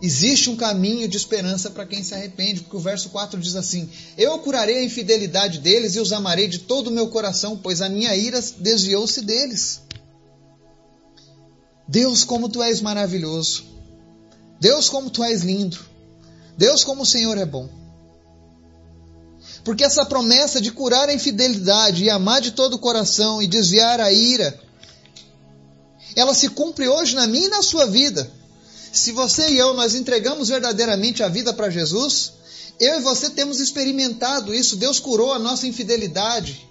existe 0.00 0.48
um 0.50 0.56
caminho 0.56 1.08
de 1.08 1.16
esperança 1.16 1.70
para 1.70 1.86
quem 1.86 2.02
se 2.02 2.14
arrepende, 2.14 2.60
porque 2.60 2.76
o 2.76 2.80
verso 2.80 3.08
4 3.10 3.38
diz 3.40 3.56
assim: 3.56 3.88
Eu 4.16 4.38
curarei 4.38 4.78
a 4.78 4.84
infidelidade 4.84 5.58
deles 5.58 5.94
e 5.94 6.00
os 6.00 6.12
amarei 6.12 6.48
de 6.48 6.60
todo 6.60 6.88
o 6.88 6.92
meu 6.92 7.08
coração, 7.08 7.56
pois 7.56 7.80
a 7.82 7.88
minha 7.88 8.14
ira 8.14 8.40
desviou-se 8.58 9.22
deles. 9.22 9.82
Deus, 11.88 12.22
como 12.22 12.48
tu 12.48 12.62
és 12.62 12.80
maravilhoso. 12.80 13.64
Deus, 14.60 14.88
como 14.88 15.10
tu 15.10 15.24
és 15.24 15.42
lindo. 15.42 15.78
Deus, 16.56 16.84
como 16.84 17.02
o 17.02 17.06
Senhor 17.06 17.38
é 17.38 17.46
bom. 17.46 17.68
Porque 19.64 19.84
essa 19.84 20.04
promessa 20.04 20.60
de 20.60 20.70
curar 20.70 21.08
a 21.08 21.14
infidelidade 21.14 22.04
e 22.04 22.10
amar 22.10 22.40
de 22.40 22.52
todo 22.52 22.74
o 22.74 22.78
coração 22.78 23.42
e 23.42 23.46
desviar 23.46 24.00
a 24.00 24.12
ira, 24.12 24.58
ela 26.16 26.34
se 26.34 26.48
cumpre 26.50 26.88
hoje 26.88 27.14
na 27.14 27.26
minha 27.26 27.46
e 27.46 27.50
na 27.50 27.62
sua 27.62 27.86
vida. 27.86 28.37
Se 28.92 29.12
você 29.12 29.50
e 29.50 29.58
eu 29.58 29.74
nós 29.74 29.94
entregamos 29.94 30.48
verdadeiramente 30.48 31.22
a 31.22 31.28
vida 31.28 31.52
para 31.52 31.70
Jesus, 31.70 32.32
eu 32.80 32.98
e 32.98 33.02
você 33.02 33.30
temos 33.30 33.60
experimentado 33.60 34.54
isso. 34.54 34.76
Deus 34.76 35.00
curou 35.00 35.32
a 35.32 35.38
nossa 35.38 35.66
infidelidade. 35.66 36.68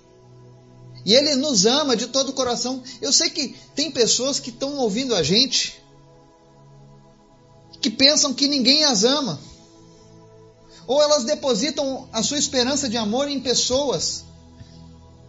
E 1.05 1.13
Ele 1.13 1.35
nos 1.35 1.65
ama 1.65 1.95
de 1.95 2.07
todo 2.07 2.29
o 2.29 2.33
coração. 2.33 2.81
Eu 3.01 3.13
sei 3.13 3.29
que 3.29 3.55
tem 3.75 3.91
pessoas 3.91 4.39
que 4.39 4.49
estão 4.49 4.77
ouvindo 4.77 5.15
a 5.15 5.23
gente 5.23 5.81
que 7.79 7.89
pensam 7.89 8.33
que 8.33 8.47
ninguém 8.47 8.83
as 8.83 9.03
ama. 9.03 9.39
Ou 10.85 11.01
elas 11.01 11.23
depositam 11.23 12.07
a 12.11 12.23
sua 12.23 12.37
esperança 12.37 12.89
de 12.89 12.97
amor 12.97 13.27
em 13.29 13.39
pessoas. 13.39 14.23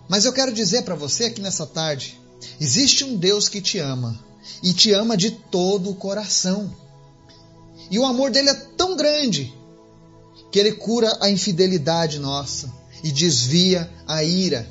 Mas 0.08 0.24
eu 0.24 0.32
quero 0.32 0.52
dizer 0.52 0.82
para 0.82 0.94
você 0.94 1.24
aqui 1.24 1.40
nessa 1.40 1.66
tarde: 1.66 2.18
existe 2.60 3.04
um 3.04 3.16
Deus 3.16 3.48
que 3.48 3.60
te 3.60 3.78
ama 3.78 4.18
e 4.62 4.72
te 4.72 4.92
ama 4.92 5.16
de 5.16 5.30
todo 5.30 5.90
o 5.90 5.94
coração. 5.94 6.72
E 7.90 7.98
o 7.98 8.04
amor 8.04 8.30
dele 8.30 8.50
é 8.50 8.54
tão 8.54 8.96
grande 8.96 9.52
que 10.50 10.58
ele 10.58 10.72
cura 10.72 11.16
a 11.20 11.30
infidelidade 11.30 12.18
nossa 12.18 12.72
e 13.02 13.10
desvia 13.10 13.90
a 14.06 14.22
ira. 14.24 14.70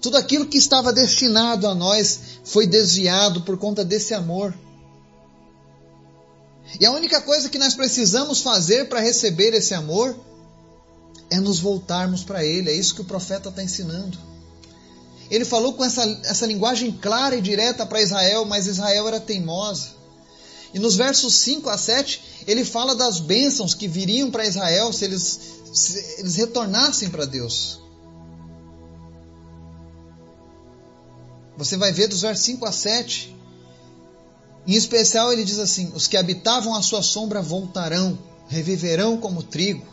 Tudo 0.00 0.16
aquilo 0.16 0.46
que 0.46 0.58
estava 0.58 0.92
destinado 0.92 1.66
a 1.66 1.74
nós 1.74 2.20
foi 2.44 2.66
desviado 2.66 3.42
por 3.42 3.58
conta 3.58 3.84
desse 3.84 4.14
amor. 4.14 4.54
E 6.78 6.84
a 6.84 6.92
única 6.92 7.20
coisa 7.20 7.48
que 7.48 7.58
nós 7.58 7.74
precisamos 7.74 8.40
fazer 8.40 8.88
para 8.88 9.00
receber 9.00 9.54
esse 9.54 9.74
amor 9.74 10.16
é 11.30 11.40
nos 11.40 11.58
voltarmos 11.58 12.22
para 12.22 12.44
Ele. 12.44 12.70
É 12.70 12.74
isso 12.74 12.94
que 12.94 13.00
o 13.00 13.06
profeta 13.06 13.48
está 13.48 13.62
ensinando. 13.62 14.18
Ele 15.30 15.44
falou 15.44 15.74
com 15.74 15.84
essa, 15.84 16.02
essa 16.24 16.46
linguagem 16.46 16.92
clara 16.92 17.36
e 17.36 17.40
direta 17.40 17.84
para 17.84 18.00
Israel, 18.00 18.44
mas 18.44 18.66
Israel 18.66 19.06
era 19.08 19.20
teimosa. 19.20 19.98
E 20.72 20.78
nos 20.78 20.96
versos 20.96 21.34
5 21.34 21.68
a 21.68 21.78
7, 21.78 22.44
ele 22.46 22.64
fala 22.64 22.94
das 22.94 23.20
bênçãos 23.20 23.74
que 23.74 23.88
viriam 23.88 24.30
para 24.30 24.46
Israel 24.46 24.92
se 24.92 25.04
eles, 25.04 25.40
se 25.72 25.98
eles 26.18 26.36
retornassem 26.36 27.10
para 27.10 27.24
Deus. 27.24 27.80
Você 31.56 31.76
vai 31.76 31.90
ver 31.90 32.06
dos 32.06 32.20
versos 32.20 32.44
5 32.44 32.64
a 32.66 32.72
7. 32.72 33.36
Em 34.66 34.74
especial, 34.74 35.32
ele 35.32 35.44
diz 35.44 35.58
assim: 35.58 35.90
Os 35.94 36.06
que 36.06 36.16
habitavam 36.16 36.74
a 36.74 36.82
sua 36.82 37.02
sombra 37.02 37.42
voltarão, 37.42 38.18
reviverão 38.48 39.16
como 39.16 39.42
trigo, 39.42 39.86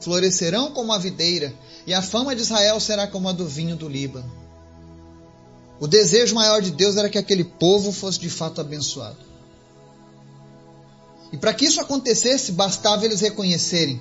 florescerão 0.00 0.70
como 0.70 0.92
a 0.92 0.98
videira, 0.98 1.52
e 1.86 1.92
a 1.92 2.00
fama 2.00 2.34
de 2.34 2.42
Israel 2.42 2.80
será 2.80 3.06
como 3.06 3.28
a 3.28 3.32
do 3.32 3.46
vinho 3.46 3.76
do 3.76 3.88
Líbano. 3.88 4.45
O 5.78 5.86
desejo 5.86 6.34
maior 6.34 6.62
de 6.62 6.70
Deus 6.70 6.96
era 6.96 7.08
que 7.08 7.18
aquele 7.18 7.44
povo 7.44 7.92
fosse 7.92 8.18
de 8.18 8.30
fato 8.30 8.60
abençoado. 8.60 9.18
E 11.32 11.36
para 11.36 11.52
que 11.52 11.66
isso 11.66 11.80
acontecesse, 11.80 12.52
bastava 12.52 13.04
eles 13.04 13.20
reconhecerem 13.20 14.00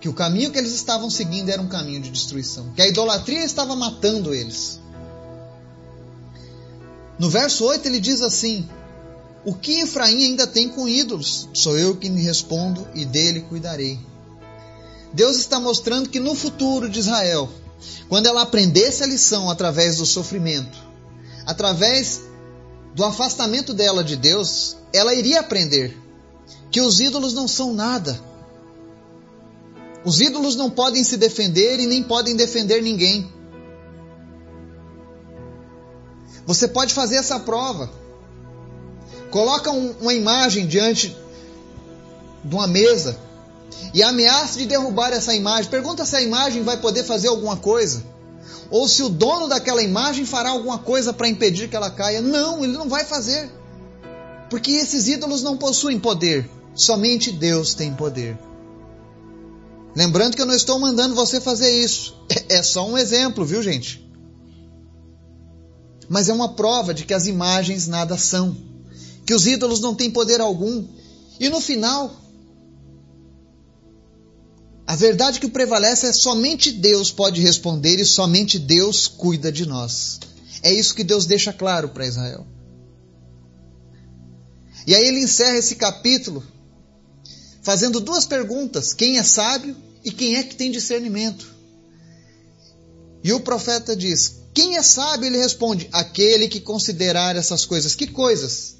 que 0.00 0.08
o 0.08 0.12
caminho 0.12 0.50
que 0.50 0.58
eles 0.58 0.74
estavam 0.74 1.08
seguindo 1.08 1.48
era 1.48 1.62
um 1.62 1.68
caminho 1.68 2.02
de 2.02 2.10
destruição, 2.10 2.70
que 2.74 2.82
a 2.82 2.86
idolatria 2.86 3.42
estava 3.42 3.74
matando 3.74 4.34
eles. 4.34 4.78
No 7.18 7.30
verso 7.30 7.64
8 7.64 7.86
ele 7.86 8.00
diz 8.00 8.20
assim: 8.20 8.68
O 9.46 9.54
que 9.54 9.80
Efraim 9.80 10.24
ainda 10.24 10.46
tem 10.46 10.68
com 10.68 10.86
ídolos? 10.86 11.48
Sou 11.54 11.78
eu 11.78 11.96
que 11.96 12.10
me 12.10 12.20
respondo 12.20 12.86
e 12.94 13.06
dele 13.06 13.40
cuidarei. 13.48 13.98
Deus 15.12 15.38
está 15.38 15.58
mostrando 15.58 16.10
que 16.10 16.20
no 16.20 16.34
futuro 16.34 16.90
de 16.90 16.98
Israel, 16.98 17.48
quando 18.08 18.26
ela 18.26 18.42
aprendesse 18.42 19.02
a 19.02 19.06
lição 19.06 19.50
através 19.50 19.96
do 19.96 20.06
sofrimento, 20.06 20.78
através 21.46 22.22
do 22.94 23.04
afastamento 23.04 23.74
dela 23.74 24.04
de 24.04 24.16
Deus, 24.16 24.76
ela 24.92 25.14
iria 25.14 25.40
aprender 25.40 25.96
que 26.70 26.80
os 26.80 27.00
ídolos 27.00 27.32
não 27.34 27.48
são 27.48 27.74
nada. 27.74 28.20
Os 30.04 30.20
ídolos 30.20 30.54
não 30.54 30.70
podem 30.70 31.02
se 31.02 31.16
defender 31.16 31.80
e 31.80 31.86
nem 31.86 32.02
podem 32.02 32.36
defender 32.36 32.82
ninguém. 32.82 33.32
Você 36.46 36.68
pode 36.68 36.92
fazer 36.92 37.16
essa 37.16 37.40
prova. 37.40 37.90
Coloca 39.30 39.70
um, 39.70 39.92
uma 40.00 40.12
imagem 40.12 40.66
diante 40.66 41.16
de 42.44 42.54
uma 42.54 42.66
mesa 42.66 43.18
e 43.92 44.02
ameaça 44.02 44.58
de 44.58 44.66
derrubar 44.66 45.12
essa 45.12 45.34
imagem. 45.34 45.70
Pergunta 45.70 46.04
se 46.04 46.16
a 46.16 46.22
imagem 46.22 46.62
vai 46.62 46.76
poder 46.76 47.04
fazer 47.04 47.28
alguma 47.28 47.56
coisa. 47.56 48.04
Ou 48.70 48.88
se 48.88 49.02
o 49.02 49.08
dono 49.08 49.48
daquela 49.48 49.82
imagem 49.82 50.24
fará 50.24 50.50
alguma 50.50 50.78
coisa 50.78 51.12
para 51.12 51.28
impedir 51.28 51.68
que 51.68 51.76
ela 51.76 51.90
caia. 51.90 52.20
Não, 52.20 52.64
ele 52.64 52.72
não 52.72 52.88
vai 52.88 53.04
fazer. 53.04 53.50
Porque 54.50 54.72
esses 54.72 55.06
ídolos 55.06 55.42
não 55.42 55.56
possuem 55.56 55.98
poder. 55.98 56.48
Somente 56.74 57.30
Deus 57.30 57.74
tem 57.74 57.94
poder. 57.94 58.38
Lembrando 59.94 60.34
que 60.34 60.42
eu 60.42 60.46
não 60.46 60.54
estou 60.54 60.78
mandando 60.78 61.14
você 61.14 61.40
fazer 61.40 61.70
isso. 61.70 62.16
É 62.48 62.62
só 62.62 62.88
um 62.88 62.98
exemplo, 62.98 63.44
viu, 63.44 63.62
gente? 63.62 64.04
Mas 66.08 66.28
é 66.28 66.32
uma 66.32 66.54
prova 66.54 66.92
de 66.92 67.04
que 67.04 67.14
as 67.14 67.26
imagens 67.26 67.86
nada 67.86 68.18
são. 68.18 68.56
Que 69.24 69.34
os 69.34 69.46
ídolos 69.46 69.80
não 69.80 69.94
têm 69.94 70.10
poder 70.10 70.40
algum. 70.40 70.84
E 71.38 71.48
no 71.48 71.60
final, 71.60 72.10
a 74.86 74.96
verdade 74.96 75.40
que 75.40 75.48
prevalece 75.48 76.06
é 76.06 76.12
somente 76.12 76.70
Deus 76.70 77.10
pode 77.10 77.40
responder 77.40 77.98
e 77.98 78.04
somente 78.04 78.58
Deus 78.58 79.08
cuida 79.08 79.50
de 79.50 79.66
nós. 79.66 80.20
É 80.62 80.72
isso 80.72 80.94
que 80.94 81.04
Deus 81.04 81.26
deixa 81.26 81.52
claro 81.52 81.88
para 81.88 82.06
Israel. 82.06 82.46
E 84.86 84.94
aí 84.94 85.06
ele 85.06 85.20
encerra 85.20 85.56
esse 85.56 85.76
capítulo 85.76 86.44
fazendo 87.62 88.00
duas 88.00 88.26
perguntas: 88.26 88.92
quem 88.92 89.18
é 89.18 89.22
sábio 89.22 89.74
e 90.04 90.10
quem 90.10 90.36
é 90.36 90.42
que 90.42 90.54
tem 90.54 90.70
discernimento? 90.70 91.54
E 93.22 93.32
o 93.32 93.40
profeta 93.40 93.96
diz: 93.96 94.44
quem 94.54 94.76
é 94.76 94.82
sábio? 94.82 95.26
Ele 95.26 95.38
responde: 95.38 95.88
aquele 95.90 96.46
que 96.46 96.60
considerar 96.60 97.34
essas 97.34 97.64
coisas. 97.64 97.94
Que 97.94 98.06
coisas? 98.06 98.76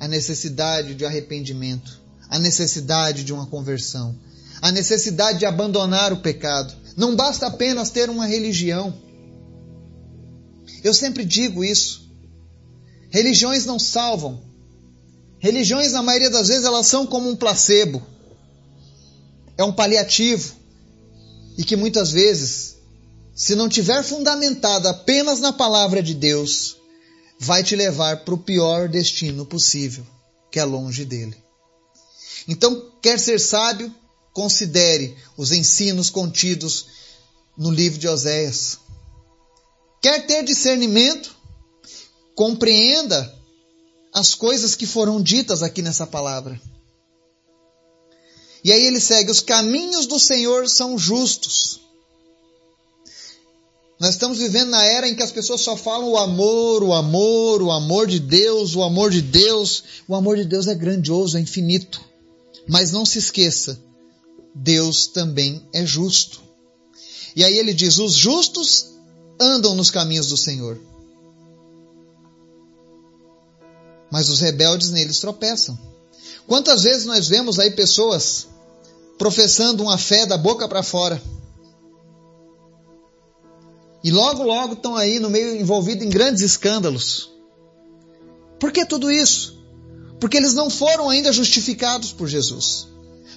A 0.00 0.08
necessidade 0.08 0.94
de 0.94 1.04
arrependimento, 1.04 2.00
a 2.28 2.38
necessidade 2.38 3.22
de 3.22 3.32
uma 3.32 3.46
conversão, 3.46 4.18
a 4.64 4.72
necessidade 4.72 5.40
de 5.40 5.44
abandonar 5.44 6.10
o 6.10 6.22
pecado. 6.22 6.74
Não 6.96 7.14
basta 7.14 7.48
apenas 7.48 7.90
ter 7.90 8.08
uma 8.08 8.24
religião. 8.24 8.98
Eu 10.82 10.94
sempre 10.94 11.22
digo 11.22 11.62
isso. 11.62 12.08
Religiões 13.10 13.66
não 13.66 13.78
salvam. 13.78 14.42
Religiões, 15.38 15.92
na 15.92 16.02
maioria 16.02 16.30
das 16.30 16.48
vezes, 16.48 16.64
elas 16.64 16.86
são 16.86 17.06
como 17.06 17.28
um 17.28 17.36
placebo. 17.36 18.02
É 19.58 19.62
um 19.62 19.70
paliativo. 19.70 20.54
E 21.58 21.62
que 21.62 21.76
muitas 21.76 22.10
vezes, 22.10 22.78
se 23.34 23.54
não 23.54 23.68
tiver 23.68 24.02
fundamentado 24.02 24.88
apenas 24.88 25.40
na 25.40 25.52
palavra 25.52 26.02
de 26.02 26.14
Deus, 26.14 26.78
vai 27.38 27.62
te 27.62 27.76
levar 27.76 28.24
para 28.24 28.32
o 28.32 28.38
pior 28.38 28.88
destino 28.88 29.44
possível, 29.44 30.06
que 30.50 30.58
é 30.58 30.64
longe 30.64 31.04
dele. 31.04 31.36
Então, 32.48 32.92
quer 33.02 33.18
ser 33.18 33.38
sábio, 33.38 33.94
considere 34.34 35.16
os 35.36 35.52
ensinos 35.52 36.10
contidos 36.10 36.86
no 37.56 37.70
livro 37.70 37.98
de 37.98 38.08
Oséias. 38.08 38.78
Quer 40.02 40.26
ter 40.26 40.44
discernimento? 40.44 41.34
Compreenda 42.34 43.32
as 44.12 44.34
coisas 44.34 44.74
que 44.74 44.86
foram 44.86 45.22
ditas 45.22 45.62
aqui 45.62 45.80
nessa 45.80 46.06
palavra. 46.06 46.60
E 48.64 48.72
aí 48.72 48.84
ele 48.84 49.00
segue: 49.00 49.30
os 49.30 49.40
caminhos 49.40 50.06
do 50.06 50.18
Senhor 50.18 50.68
são 50.68 50.98
justos. 50.98 51.80
Nós 54.00 54.10
estamos 54.10 54.38
vivendo 54.38 54.70
na 54.70 54.84
era 54.84 55.08
em 55.08 55.14
que 55.14 55.22
as 55.22 55.30
pessoas 55.30 55.60
só 55.60 55.76
falam 55.76 56.10
o 56.10 56.18
amor, 56.18 56.82
o 56.82 56.92
amor, 56.92 57.62
o 57.62 57.70
amor 57.70 58.08
de 58.08 58.18
Deus, 58.18 58.74
o 58.74 58.82
amor 58.82 59.12
de 59.12 59.22
Deus. 59.22 59.84
O 60.08 60.16
amor 60.16 60.36
de 60.36 60.44
Deus 60.44 60.66
é 60.66 60.74
grandioso, 60.74 61.38
é 61.38 61.40
infinito. 61.40 62.00
Mas 62.66 62.90
não 62.90 63.06
se 63.06 63.18
esqueça, 63.18 63.80
Deus 64.54 65.08
também 65.08 65.66
é 65.72 65.84
justo. 65.84 66.40
E 67.34 67.42
aí 67.42 67.58
ele 67.58 67.74
diz: 67.74 67.98
os 67.98 68.14
justos 68.14 68.94
andam 69.40 69.74
nos 69.74 69.90
caminhos 69.90 70.28
do 70.28 70.36
Senhor. 70.36 70.80
Mas 74.10 74.28
os 74.28 74.40
rebeldes 74.40 74.90
neles 74.90 75.18
tropeçam. 75.18 75.76
Quantas 76.46 76.82
vezes 76.82 77.04
nós 77.04 77.26
vemos 77.26 77.58
aí 77.58 77.70
pessoas 77.72 78.46
professando 79.18 79.82
uma 79.82 79.98
fé 79.98 80.24
da 80.24 80.38
boca 80.38 80.68
para 80.68 80.82
fora? 80.82 81.20
E 84.04 84.10
logo, 84.10 84.42
logo 84.42 84.74
estão 84.74 84.94
aí 84.94 85.18
no 85.18 85.30
meio 85.30 85.56
envolvido 85.56 86.04
em 86.04 86.10
grandes 86.10 86.42
escândalos. 86.42 87.32
Por 88.60 88.70
que 88.70 88.84
tudo 88.84 89.10
isso? 89.10 89.64
Porque 90.20 90.36
eles 90.36 90.54
não 90.54 90.68
foram 90.70 91.08
ainda 91.08 91.32
justificados 91.32 92.12
por 92.12 92.28
Jesus. 92.28 92.93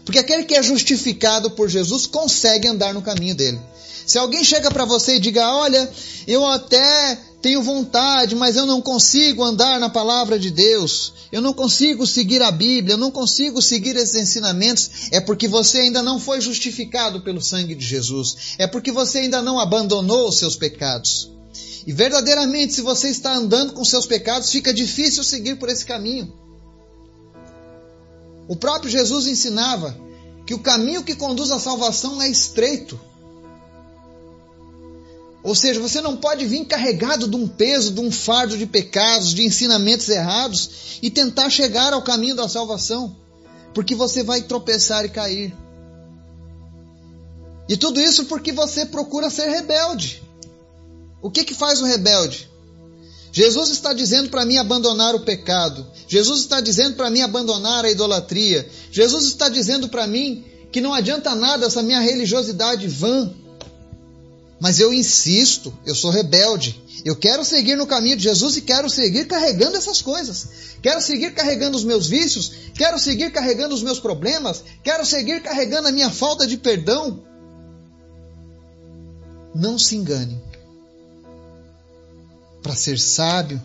Porque 0.07 0.19
aquele 0.19 0.45
que 0.45 0.55
é 0.55 0.63
justificado 0.63 1.51
por 1.51 1.67
Jesus 1.67 2.05
consegue 2.05 2.65
andar 2.65 2.93
no 2.93 3.01
caminho 3.01 3.35
dele. 3.35 3.59
Se 4.05 4.17
alguém 4.17 4.41
chega 4.41 4.71
para 4.71 4.85
você 4.85 5.17
e 5.17 5.19
diga: 5.19 5.53
Olha, 5.53 5.91
eu 6.25 6.45
até 6.45 7.19
tenho 7.41 7.61
vontade, 7.61 8.33
mas 8.33 8.55
eu 8.55 8.65
não 8.65 8.81
consigo 8.81 9.43
andar 9.43 9.81
na 9.81 9.89
palavra 9.89 10.39
de 10.39 10.49
Deus, 10.49 11.11
eu 11.29 11.41
não 11.41 11.53
consigo 11.53 12.07
seguir 12.07 12.41
a 12.41 12.49
Bíblia, 12.49 12.93
eu 12.93 12.97
não 12.97 13.11
consigo 13.11 13.61
seguir 13.61 13.97
esses 13.97 14.15
ensinamentos, 14.15 14.89
é 15.11 15.19
porque 15.19 15.45
você 15.45 15.79
ainda 15.79 16.01
não 16.01 16.21
foi 16.21 16.39
justificado 16.39 17.19
pelo 17.19 17.41
sangue 17.41 17.75
de 17.75 17.85
Jesus, 17.85 18.55
é 18.57 18.65
porque 18.65 18.93
você 18.93 19.17
ainda 19.19 19.41
não 19.41 19.59
abandonou 19.59 20.29
os 20.29 20.37
seus 20.37 20.55
pecados. 20.55 21.29
E 21.85 21.91
verdadeiramente, 21.91 22.75
se 22.75 22.81
você 22.81 23.09
está 23.09 23.35
andando 23.35 23.73
com 23.73 23.83
seus 23.83 24.05
pecados, 24.05 24.49
fica 24.49 24.73
difícil 24.73 25.21
seguir 25.21 25.57
por 25.57 25.67
esse 25.67 25.85
caminho. 25.85 26.33
O 28.47 28.55
próprio 28.55 28.89
Jesus 28.89 29.27
ensinava 29.27 29.97
que 30.45 30.53
o 30.53 30.59
caminho 30.59 31.03
que 31.03 31.15
conduz 31.15 31.51
à 31.51 31.59
salvação 31.59 32.21
é 32.21 32.29
estreito. 32.29 32.99
Ou 35.43 35.53
seja, 35.53 35.79
você 35.79 36.01
não 36.01 36.17
pode 36.17 36.45
vir 36.45 36.65
carregado 36.65 37.27
de 37.27 37.35
um 37.35 37.47
peso, 37.47 37.91
de 37.91 37.99
um 37.99 38.11
fardo 38.11 38.57
de 38.57 38.65
pecados, 38.65 39.33
de 39.33 39.43
ensinamentos 39.43 40.09
errados 40.09 40.99
e 41.01 41.09
tentar 41.09 41.49
chegar 41.49 41.93
ao 41.93 42.01
caminho 42.01 42.35
da 42.35 42.49
salvação, 42.49 43.15
porque 43.73 43.95
você 43.95 44.23
vai 44.23 44.41
tropeçar 44.41 45.05
e 45.05 45.09
cair. 45.09 45.55
E 47.69 47.75
tudo 47.75 47.99
isso 47.99 48.25
porque 48.25 48.51
você 48.51 48.85
procura 48.85 49.29
ser 49.29 49.49
rebelde. 49.49 50.23
O 51.21 51.29
que 51.29 51.43
que 51.43 51.53
faz 51.53 51.81
o 51.81 51.85
rebelde? 51.85 52.49
Jesus 53.31 53.69
está 53.69 53.93
dizendo 53.93 54.29
para 54.29 54.45
mim 54.45 54.57
abandonar 54.57 55.13
o 55.15 55.21
pecado. 55.21 55.85
Jesus 56.07 56.41
está 56.41 56.61
dizendo 56.61 56.95
para 56.95 57.09
mim 57.09 57.21
abandonar 57.21 57.85
a 57.85 57.91
idolatria. 57.91 58.67
Jesus 58.91 59.25
está 59.25 59.49
dizendo 59.49 59.89
para 59.89 60.07
mim 60.07 60.43
que 60.71 60.81
não 60.81 60.93
adianta 60.93 61.35
nada 61.35 61.65
essa 61.65 61.83
minha 61.83 61.99
religiosidade 61.99 62.87
vã. 62.87 63.33
Mas 64.59 64.79
eu 64.79 64.91
insisto, 64.91 65.71
eu 65.85 65.93
sou 65.93 66.09
rebelde. 66.09 66.81
Eu 67.05 67.15
quero 67.15 67.45
seguir 67.45 67.75
no 67.75 67.85
caminho 67.85 68.17
de 68.17 68.23
Jesus 68.23 68.57
e 68.57 68.61
quero 68.61 68.89
seguir 68.89 69.27
carregando 69.27 69.77
essas 69.77 70.01
coisas. 70.01 70.47
Quero 70.81 71.01
seguir 71.01 71.33
carregando 71.33 71.77
os 71.77 71.83
meus 71.83 72.07
vícios, 72.07 72.51
quero 72.73 72.97
seguir 72.97 73.31
carregando 73.31 73.73
os 73.73 73.83
meus 73.83 73.99
problemas, 73.99 74.63
quero 74.83 75.05
seguir 75.05 75.41
carregando 75.41 75.87
a 75.87 75.91
minha 75.91 76.09
falta 76.09 76.47
de 76.47 76.57
perdão. 76.57 77.23
Não 79.53 79.77
se 79.77 79.95
engane. 79.95 80.41
Para 82.61 82.75
ser 82.75 82.99
sábio, 82.99 83.63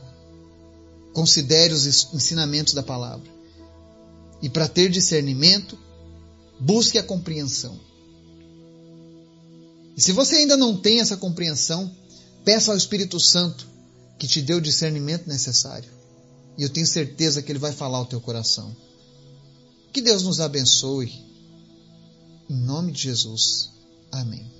considere 1.12 1.72
os 1.72 1.86
ensinamentos 2.14 2.74
da 2.74 2.82
palavra. 2.82 3.30
E 4.40 4.48
para 4.48 4.68
ter 4.68 4.90
discernimento, 4.90 5.78
busque 6.58 6.98
a 6.98 7.02
compreensão. 7.02 7.78
E 9.96 10.00
se 10.00 10.12
você 10.12 10.36
ainda 10.36 10.56
não 10.56 10.76
tem 10.76 11.00
essa 11.00 11.16
compreensão, 11.16 11.94
peça 12.44 12.70
ao 12.70 12.76
Espírito 12.76 13.20
Santo 13.20 13.66
que 14.18 14.26
te 14.26 14.40
dê 14.40 14.54
o 14.54 14.60
discernimento 14.60 15.28
necessário. 15.28 15.90
E 16.56 16.62
eu 16.62 16.70
tenho 16.70 16.86
certeza 16.86 17.42
que 17.42 17.50
ele 17.50 17.58
vai 17.58 17.72
falar 17.72 17.98
ao 17.98 18.06
teu 18.06 18.20
coração. 18.20 18.74
Que 19.92 20.00
Deus 20.00 20.22
nos 20.22 20.40
abençoe. 20.40 21.12
Em 22.48 22.56
nome 22.56 22.92
de 22.92 23.02
Jesus. 23.02 23.70
Amém. 24.10 24.50